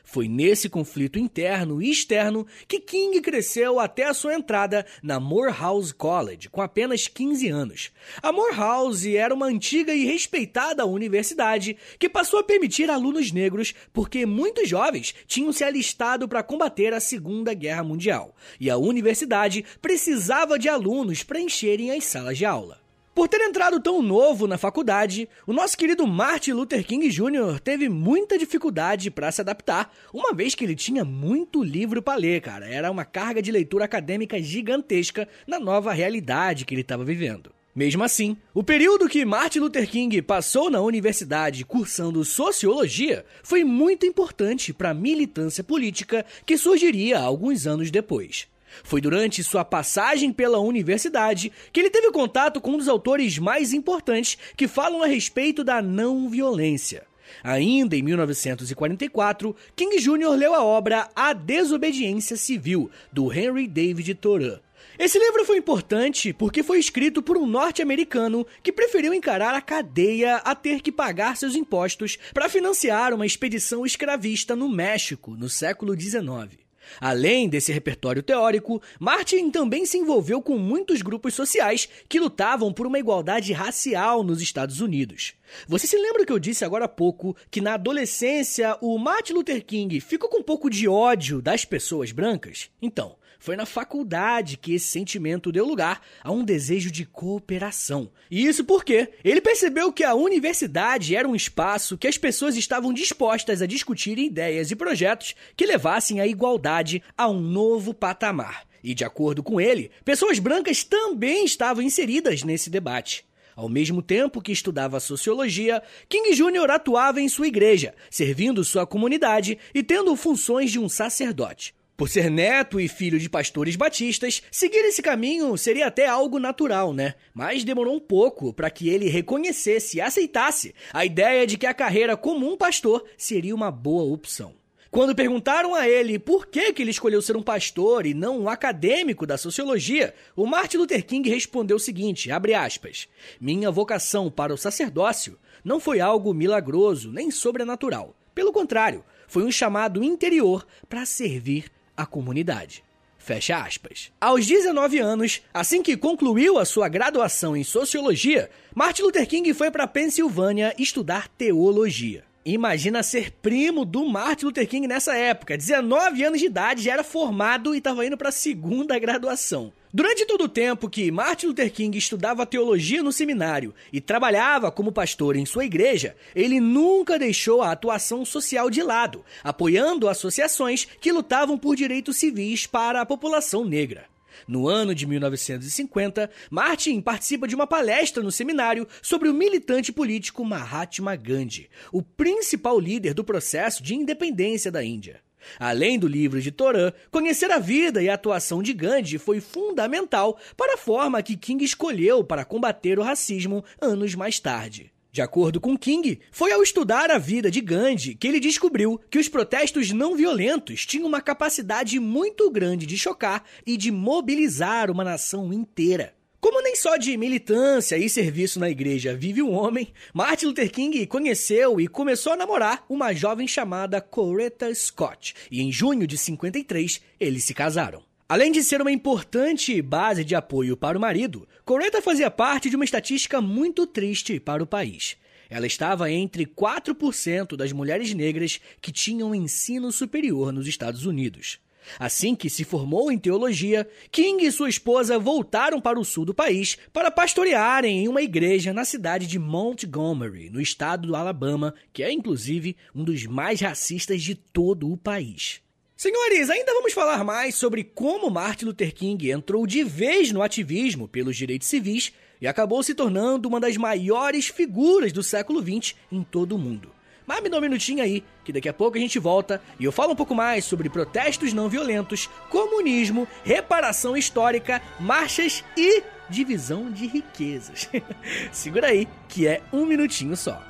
Foi 0.05 0.29
nesse 0.29 0.69
conflito 0.69 1.19
interno 1.19 1.81
e 1.81 1.91
externo 1.91 2.47
que 2.69 2.81
King 2.81 3.21
cresceu 3.21 3.81
até 3.81 4.05
a 4.05 4.15
sua 4.15 4.35
entrada 4.35 4.85
na 5.03 5.19
Morehouse 5.19 5.95
College, 5.95 6.49
com 6.51 6.61
apenas 6.61 7.09
15 7.09 7.49
anos. 7.49 7.91
A 8.23 8.33
Morehouse 8.33 9.17
era 9.17 9.35
uma 9.35 9.47
antiga 9.47 9.95
e 9.95 10.05
respeitada 10.05 10.85
universidade 10.91 11.77
que 11.99 12.09
passou 12.09 12.39
a 12.39 12.45
permitir 12.45 12.91
alunos 12.91 13.33
negros 13.33 13.75
porque 13.93 14.27
muitos 14.27 14.69
jovens 14.69 15.15
tinham 15.27 15.53
se 15.53 15.65
alistado 15.65 16.29
para 16.29 16.43
combater 16.43 16.93
a 16.93 17.01
Segunda 17.01 17.55
Guerra 17.55 17.85
Mundial, 17.85 18.35
e 18.59 18.69
a 18.69 18.77
universidade 18.77 19.65
precisava 19.81 20.59
de 20.59 20.69
alunos 20.69 21.23
para 21.23 21.41
encherem 21.41 21.91
as 21.91 22.05
salas 22.05 22.37
de 22.37 22.45
aula. 22.45 22.81
Por 23.13 23.29
ter 23.29 23.41
entrado 23.41 23.81
tão 23.81 24.01
novo 24.01 24.47
na 24.47 24.57
faculdade, 24.57 25.29
o 25.45 25.53
nosso 25.53 25.77
querido 25.77 26.07
Martin 26.07 26.53
Luther 26.53 26.85
King 26.87 27.09
Jr. 27.09 27.59
teve 27.63 27.89
muita 27.89 28.39
dificuldade 28.39 29.11
para 29.11 29.33
se 29.33 29.41
adaptar, 29.41 29.93
uma 30.15 30.33
vez 30.33 30.55
que 30.55 30.65
ele 30.65 30.77
tinha 30.77 31.05
muito 31.05 31.63
livro 31.63 32.01
para 32.01 32.19
ler, 32.19 32.41
cara. 32.41 32.69
Era 32.69 32.91
uma 32.91 33.05
carga 33.05 33.43
de 33.43 33.51
leitura 33.51 33.85
acadêmica 33.85 34.41
gigantesca 34.41 35.29
na 35.45 35.59
nova 35.59 35.93
realidade 35.93 36.65
que 36.65 36.73
ele 36.73 36.83
estava 36.83 37.05
vivendo. 37.05 37.51
Mesmo 37.75 38.05
assim, 38.05 38.37
o 38.55 38.63
período 38.63 39.09
que 39.09 39.25
Martin 39.25 39.59
Luther 39.59 39.89
King 39.89 40.23
passou 40.23 40.71
na 40.71 40.81
universidade 40.81 41.65
cursando 41.65 42.25
sociologia 42.25 43.25
foi 43.43 43.65
muito 43.65 44.07
importante 44.07 44.73
para 44.73 44.91
a 44.91 44.95
militância 44.95 45.65
política 45.65 46.25
que 46.47 46.57
surgiria 46.57 47.19
alguns 47.19 47.67
anos 47.67 47.91
depois. 47.91 48.49
Foi 48.83 49.01
durante 49.01 49.43
sua 49.43 49.65
passagem 49.65 50.33
pela 50.33 50.59
universidade 50.59 51.53
que 51.73 51.81
ele 51.81 51.91
teve 51.91 52.11
contato 52.11 52.61
com 52.61 52.73
um 52.73 52.79
dos 52.79 52.89
autores 52.89 53.39
mais 53.39 53.73
importantes 53.73 54.37
que 54.57 54.69
falam 54.69 55.03
a 55.03 55.07
respeito 55.07 55.63
da 55.65 55.81
não 55.83 56.29
violência. 56.29 57.07
Ainda 57.43 57.97
em 57.97 58.03
1944, 58.03 59.55
King 59.77 59.99
Jr. 59.99 60.31
leu 60.37 60.55
a 60.55 60.65
obra 60.65 61.09
A 61.15 61.33
Desobediência 61.33 62.37
Civil, 62.37 62.91
do 63.13 63.33
Henry 63.33 63.67
David 63.67 64.15
Thoreau. 64.17 64.59
Esse 64.99 65.19
livro 65.19 65.45
foi 65.45 65.57
importante 65.57 66.33
porque 66.33 66.63
foi 66.63 66.79
escrito 66.79 67.23
por 67.23 67.39
um 67.39 67.47
norte-americano 67.47 68.47
que 68.63 68.73
preferiu 68.73 69.15
encarar 69.15 69.55
a 69.55 69.61
cadeia 69.61 70.37
a 70.37 70.55
ter 70.55 70.83
que 70.83 70.93
pagar 70.93 71.37
seus 71.37 71.55
impostos 71.55 72.19
para 72.35 72.49
financiar 72.49 73.15
uma 73.15 73.25
expedição 73.25 73.87
escravista 73.87 74.55
no 74.55 74.69
México 74.69 75.35
no 75.37 75.49
século 75.49 75.99
XIX. 75.99 76.60
Além 77.01 77.49
desse 77.49 77.73
repertório 77.73 78.23
teórico, 78.23 78.81
Martin 78.99 79.51
também 79.51 79.85
se 79.85 79.99
envolveu 79.99 80.41
com 80.41 80.57
muitos 80.57 81.03
grupos 81.03 81.35
sociais 81.35 81.89
que 82.09 82.19
lutavam 82.19 82.73
por 82.73 82.87
uma 82.87 82.99
igualdade 82.99 83.53
racial 83.53 84.23
nos 84.23 84.41
Estados 84.41 84.81
Unidos. 84.81 85.35
Você 85.67 85.87
se 85.87 85.97
lembra 85.97 86.25
que 86.25 86.33
eu 86.33 86.39
disse 86.39 86.65
agora 86.65 86.85
há 86.85 86.89
pouco 86.89 87.37
que 87.51 87.61
na 87.61 87.75
adolescência 87.75 88.77
o 88.81 88.97
Martin 88.99 89.35
Luther 89.35 89.65
King 89.65 90.01
ficou 90.01 90.29
com 90.29 90.39
um 90.39 90.43
pouco 90.43 90.71
de 90.71 90.89
ódio 90.89 91.43
das 91.43 91.65
pessoas 91.65 92.13
brancas? 92.13 92.71
Então, 92.81 93.17
foi 93.41 93.57
na 93.57 93.67
faculdade 93.67 94.59
que 94.59 94.75
esse 94.75 94.87
sentimento 94.87 95.51
deu 95.51 95.67
lugar 95.67 96.01
a 96.23 96.31
um 96.31 96.45
desejo 96.45 96.91
de 96.91 97.07
cooperação. 97.07 98.13
E 98.31 98.47
isso 98.47 98.63
porque 98.65 99.11
ele 99.25 99.41
percebeu 99.41 99.93
que 99.93 100.05
a 100.05 100.15
universidade 100.15 101.17
era 101.17 101.27
um 101.27 101.35
espaço 101.35 101.99
que 101.99 102.07
as 102.07 102.19
pessoas 102.19 102.55
estavam 102.55 102.93
dispostas 102.93 103.63
a 103.63 103.67
discutir 103.67 104.19
ideias 104.19 104.71
e 104.71 104.77
projetos 104.77 105.35
que 105.57 105.67
levassem 105.67 106.21
a 106.21 106.27
igualdade 106.27 107.03
a 107.17 107.29
um 107.29 107.41
novo 107.41 107.95
patamar. 107.95 108.65
E 108.85 108.95
de 108.95 109.05
acordo 109.05 109.43
com 109.43 109.61
ele, 109.61 109.91
pessoas 110.05 110.39
brancas 110.39 110.85
também 110.85 111.45
estavam 111.45 111.83
inseridas 111.83 112.43
nesse 112.43 112.69
debate. 112.69 113.25
Ao 113.57 113.69
mesmo 113.69 114.01
tempo 114.01 114.41
que 114.41 114.53
estudava 114.53 115.01
sociologia, 115.01 115.83
King 116.09 116.35
Jr. 116.35 116.71
atuava 116.71 117.21
em 117.21 117.29
sua 117.29 117.47
igreja, 117.47 117.95
servindo 118.11 118.65
sua 118.65 118.87
comunidade 118.87 119.59
e 119.75 119.83
tendo 119.83 120.15
funções 120.15 120.71
de 120.71 120.79
um 120.79 120.89
sacerdote. 120.89 121.75
Por 122.01 122.09
ser 122.09 122.31
neto 122.31 122.81
e 122.81 122.89
filho 122.89 123.19
de 123.19 123.29
pastores 123.29 123.77
batistas, 123.77 124.43
seguir 124.51 124.79
esse 124.87 125.03
caminho 125.03 125.55
seria 125.59 125.89
até 125.89 126.07
algo 126.07 126.39
natural, 126.39 126.95
né? 126.95 127.15
Mas 127.35 127.63
demorou 127.63 127.95
um 127.95 128.01
pouco 128.01 128.55
para 128.55 128.71
que 128.71 128.89
ele 128.89 129.11
reconhecesse 129.11 129.99
e 129.99 130.01
aceitasse 130.01 130.75
a 130.95 131.05
ideia 131.05 131.47
de 131.47 131.59
que 131.59 131.67
a 131.67 131.75
carreira 131.75 132.17
como 132.17 132.51
um 132.51 132.57
pastor 132.57 133.05
seria 133.19 133.55
uma 133.55 133.71
boa 133.71 134.03
opção. 134.03 134.55
Quando 134.91 135.15
perguntaram 135.15 135.75
a 135.75 135.87
ele 135.87 136.19
por 136.19 136.47
que, 136.47 136.73
que 136.73 136.81
ele 136.81 136.91
escolheu 136.91 137.21
ser 137.21 137.37
um 137.37 137.43
pastor 137.43 138.07
e 138.07 138.15
não 138.15 138.41
um 138.41 138.49
acadêmico 138.49 139.27
da 139.27 139.37
sociologia, 139.37 140.15
o 140.35 140.47
Martin 140.47 140.79
Luther 140.79 141.05
King 141.05 141.29
respondeu 141.29 141.77
o 141.77 141.79
seguinte, 141.79 142.31
aspas, 142.33 143.09
Minha 143.39 143.71
vocação 143.71 144.31
para 144.31 144.55
o 144.55 144.57
sacerdócio 144.57 145.39
não 145.63 145.79
foi 145.79 146.01
algo 146.01 146.33
milagroso 146.33 147.13
nem 147.13 147.31
sobrenatural. 147.31 148.17
Pelo 148.35 148.55
contrário, 148.55 149.05
foi 149.29 149.45
um 149.45 149.53
chamado 149.53 150.03
interior 150.03 150.67
para 150.89 151.05
servir 151.05 151.71
a 152.01 152.07
comunidade. 152.07 152.83
Fecha 153.19 153.59
aspas. 153.59 154.11
Aos 154.19 154.47
19 154.47 154.99
anos, 154.99 155.43
assim 155.53 155.83
que 155.83 155.97
concluiu 155.97 156.59
a 156.59 156.65
sua 156.65 156.89
graduação 156.89 157.55
em 157.55 157.63
sociologia, 157.63 158.51
Martin 158.75 159.03
Luther 159.03 159.29
King 159.29 159.53
foi 159.53 159.71
para 159.71 159.87
Pensilvânia 159.87 160.75
estudar 160.79 161.29
teologia. 161.29 162.25
Imagina 162.45 163.03
ser 163.03 163.33
primo 163.33 163.85
do 163.85 164.07
Martin 164.07 164.47
Luther 164.47 164.67
King 164.67 164.89
nessa 164.89 165.15
época. 165.15 165.59
19 165.59 166.25
anos 166.25 166.41
de 166.41 166.47
idade, 166.47 166.83
já 166.83 166.95
era 166.95 167.05
formado 167.05 167.75
e 167.75 167.79
estava 167.79 168.07
indo 168.07 168.17
para 168.17 168.31
a 168.31 168.33
segunda 168.33 168.99
graduação. 168.99 169.71
Durante 169.93 170.25
todo 170.25 170.45
o 170.45 170.49
tempo 170.49 170.89
que 170.89 171.11
Martin 171.11 171.49
Luther 171.49 171.71
King 171.71 171.99
estudava 171.99 172.47
teologia 172.47 173.03
no 173.03 173.13
seminário 173.13 173.75
e 173.93 174.01
trabalhava 174.01 174.71
como 174.71 174.91
pastor 174.91 175.37
em 175.37 175.45
sua 175.45 175.67
igreja, 175.67 176.17
ele 176.35 176.61
nunca 176.61 177.19
deixou 177.19 177.61
a 177.61 177.73
atuação 177.73 178.25
social 178.25 178.71
de 178.71 178.83
lado, 178.83 179.23
apoiando 179.45 180.09
associações 180.09 180.87
que 180.99 181.13
lutavam 181.13 181.59
por 181.59 181.77
direitos 181.77 182.17
civis 182.17 182.67
para 182.67 183.03
a 183.03 183.07
população 183.07 183.67
negra. 183.67 184.10
No 184.47 184.69
ano 184.69 184.95
de 184.95 185.07
1950, 185.07 186.31
Martin 186.51 187.01
participa 187.01 187.47
de 187.47 187.55
uma 187.55 187.67
palestra 187.67 188.23
no 188.23 188.33
seminário 188.33 188.87
sobre 189.03 189.29
o 189.29 189.35
militante 189.35 189.93
político 189.93 190.45
Mahatma 190.45 191.17
Gandhi, 191.17 191.71
o 191.93 192.03
principal 192.03 192.79
líder 192.79 193.15
do 193.15 193.25
processo 193.25 193.83
de 193.83 193.95
independência 193.95 194.71
da 194.71 194.83
Índia. 194.85 195.21
Além 195.59 195.99
do 195.99 196.07
livro 196.07 196.41
de 196.41 196.51
Torã, 196.51 196.93
conhecer 197.11 197.51
a 197.51 197.59
vida 197.59 198.03
e 198.03 198.09
a 198.09 198.15
atuação 198.15 198.63
de 198.63 198.73
Gandhi 198.73 199.19
foi 199.19 199.41
fundamental 199.41 200.39
para 200.57 200.75
a 200.75 200.79
forma 200.79 201.23
que 201.23 201.37
King 201.37 201.65
escolheu 201.65 202.23
para 202.23 202.45
combater 202.45 202.99
o 202.99 203.03
racismo 203.03 203.65
anos 203.81 204.15
mais 204.15 204.39
tarde. 204.39 204.93
De 205.13 205.21
acordo 205.21 205.61
com 205.61 205.77
King, 205.77 206.21
foi 206.31 206.53
ao 206.53 206.63
estudar 206.63 207.11
a 207.11 207.19
vida 207.19 207.51
de 207.51 207.61
Gandhi 207.61 208.15
que 208.15 208.29
ele 208.29 208.39
descobriu 208.39 209.01
que 209.11 209.19
os 209.19 209.29
protestos 209.29 209.91
não 209.91 210.15
violentos 210.15 210.87
tinham 210.87 211.09
uma 211.09 211.21
capacidade 211.21 211.99
muito 211.99 212.49
grande 212.49 212.87
de 212.87 212.97
chocar 212.97 213.45
e 213.67 213.77
de 213.77 213.91
mobilizar 213.91 214.89
uma 214.91 215.03
nação 215.03 215.53
inteira. 215.53 216.15
Como 216.41 216.63
nem 216.63 216.75
só 216.75 216.97
de 216.97 217.17
militância 217.17 217.99
e 217.99 218.09
serviço 218.09 218.59
na 218.59 218.71
igreja 218.71 219.15
vive 219.15 219.43
um 219.43 219.53
homem, 219.53 219.93
Martin 220.15 220.47
Luther 220.47 220.71
King 220.71 221.07
conheceu 221.07 221.81
e 221.81 221.89
começou 221.89 222.33
a 222.33 222.37
namorar 222.37 222.85
uma 222.89 223.13
jovem 223.13 223.47
chamada 223.47 224.01
Coretta 224.01 224.75
Scott, 224.75 225.35
e 225.51 225.61
em 225.61 225.71
junho 225.71 226.07
de 226.07 226.17
53 226.17 227.01
eles 227.19 227.45
se 227.45 227.53
casaram. 227.53 228.10
Além 228.31 228.53
de 228.53 228.63
ser 228.63 228.81
uma 228.81 228.93
importante 228.93 229.83
base 229.83 230.23
de 230.23 230.37
apoio 230.37 230.77
para 230.77 230.97
o 230.97 231.01
marido, 231.01 231.49
Coretta 231.65 232.01
fazia 232.01 232.31
parte 232.31 232.71
de 232.71 232.77
uma 232.77 232.85
estatística 232.85 233.41
muito 233.41 233.89
triste 233.89 234.39
para 234.39 234.63
o 234.63 234.67
país. 234.69 235.17
Ela 235.49 235.67
estava 235.67 236.09
entre 236.13 236.47
4% 236.47 237.57
das 237.57 237.73
mulheres 237.73 238.15
negras 238.15 238.61
que 238.81 238.93
tinham 238.93 239.35
ensino 239.35 239.91
superior 239.91 240.53
nos 240.53 240.69
Estados 240.69 241.07
Unidos. 241.07 241.59
Assim 241.99 242.37
que 242.37 242.49
se 242.49 242.63
formou 242.63 243.11
em 243.11 243.19
teologia, 243.19 243.85
King 244.13 244.45
e 244.45 244.53
sua 244.53 244.69
esposa 244.69 245.19
voltaram 245.19 245.81
para 245.81 245.99
o 245.99 246.05
sul 246.05 246.25
do 246.25 246.33
país 246.33 246.79
para 246.93 247.11
pastorearem 247.11 248.05
em 248.05 248.07
uma 248.07 248.23
igreja 248.23 248.73
na 248.73 248.85
cidade 248.85 249.27
de 249.27 249.41
Montgomery, 249.41 250.51
no 250.51 250.61
estado 250.61 251.09
do 251.09 251.17
Alabama, 251.17 251.75
que 251.93 252.05
é 252.05 252.13
inclusive 252.13 252.77
um 252.95 253.03
dos 253.03 253.27
mais 253.27 253.61
racistas 253.61 254.23
de 254.23 254.37
todo 254.37 254.89
o 254.89 254.97
país. 254.97 255.61
Senhores, 256.01 256.49
ainda 256.49 256.73
vamos 256.73 256.95
falar 256.95 257.23
mais 257.23 257.55
sobre 257.57 257.85
como 257.85 258.31
Martin 258.31 258.65
Luther 258.65 258.95
King 258.95 259.31
entrou 259.31 259.67
de 259.67 259.85
vez 259.85 260.33
no 260.33 260.41
ativismo 260.41 261.07
pelos 261.07 261.37
direitos 261.37 261.69
civis 261.69 262.11
e 262.41 262.49
acabou 262.49 262.83
se 262.83 262.95
tornando 262.95 263.47
uma 263.47 263.61
das 263.61 263.77
maiores 263.77 264.47
figuras 264.47 265.13
do 265.13 265.23
século 265.23 265.61
XX 265.61 265.95
em 266.11 266.23
todo 266.23 266.53
o 266.53 266.59
mundo. 266.59 266.91
Mas 267.27 267.43
me 267.43 267.51
dá 267.51 267.59
um 267.59 267.61
minutinho 267.61 268.03
aí, 268.03 268.25
que 268.47 268.51
daqui 268.51 268.67
a 268.67 268.73
pouco 268.73 268.97
a 268.97 269.01
gente 269.01 269.19
volta 269.19 269.61
e 269.79 269.85
eu 269.85 269.93
falo 269.93 270.15
um 270.15 270.17
pouco 270.17 270.35
mais 270.35 270.65
sobre 270.65 270.89
protestos 270.89 271.53
não 271.53 271.69
violentos, 271.69 272.31
comunismo, 272.49 273.29
reparação 273.45 274.17
histórica, 274.17 274.81
marchas 274.99 275.63
e 275.77 276.03
divisão 276.31 276.91
de 276.91 277.07
riquezas. 277.09 277.91
Segura 278.51 278.87
aí, 278.87 279.07
que 279.29 279.47
é 279.47 279.61
um 279.71 279.85
minutinho 279.85 280.35
só. 280.35 280.70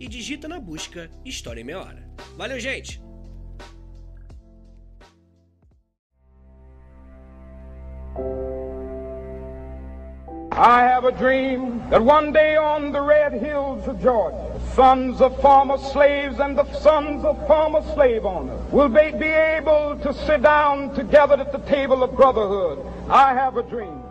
e 0.00 0.08
digita 0.08 0.48
na 0.48 0.58
busca 0.58 1.10
História 1.24 1.60
em 1.60 1.64
Meia 1.64 1.80
Hora. 1.80 2.08
Valeu, 2.36 2.58
gente! 2.58 3.02
I 10.54 10.82
have 10.82 11.04
a 11.06 11.12
dream 11.12 11.82
that 11.90 12.02
one 12.02 12.30
day 12.30 12.56
on 12.56 12.92
the 12.92 13.00
red 13.00 13.32
hills 13.32 13.88
of 13.88 14.00
Georgia, 14.02 14.60
sons 14.74 15.20
of 15.20 15.40
former 15.40 15.78
slaves 15.78 16.38
and 16.40 16.56
the 16.56 16.64
sons 16.74 17.24
of 17.24 17.36
former 17.46 17.82
slave 17.94 18.26
owners 18.26 18.60
will 18.70 18.88
be, 18.88 19.12
be 19.12 19.26
able 19.26 19.98
to 20.02 20.12
sit 20.12 20.42
down 20.42 20.94
together 20.94 21.40
at 21.40 21.52
the 21.52 21.58
table 21.70 22.02
of 22.02 22.14
brotherhood. 22.14 22.78
I 23.08 23.32
have 23.32 23.56
a 23.56 23.62
dream. 23.62 24.02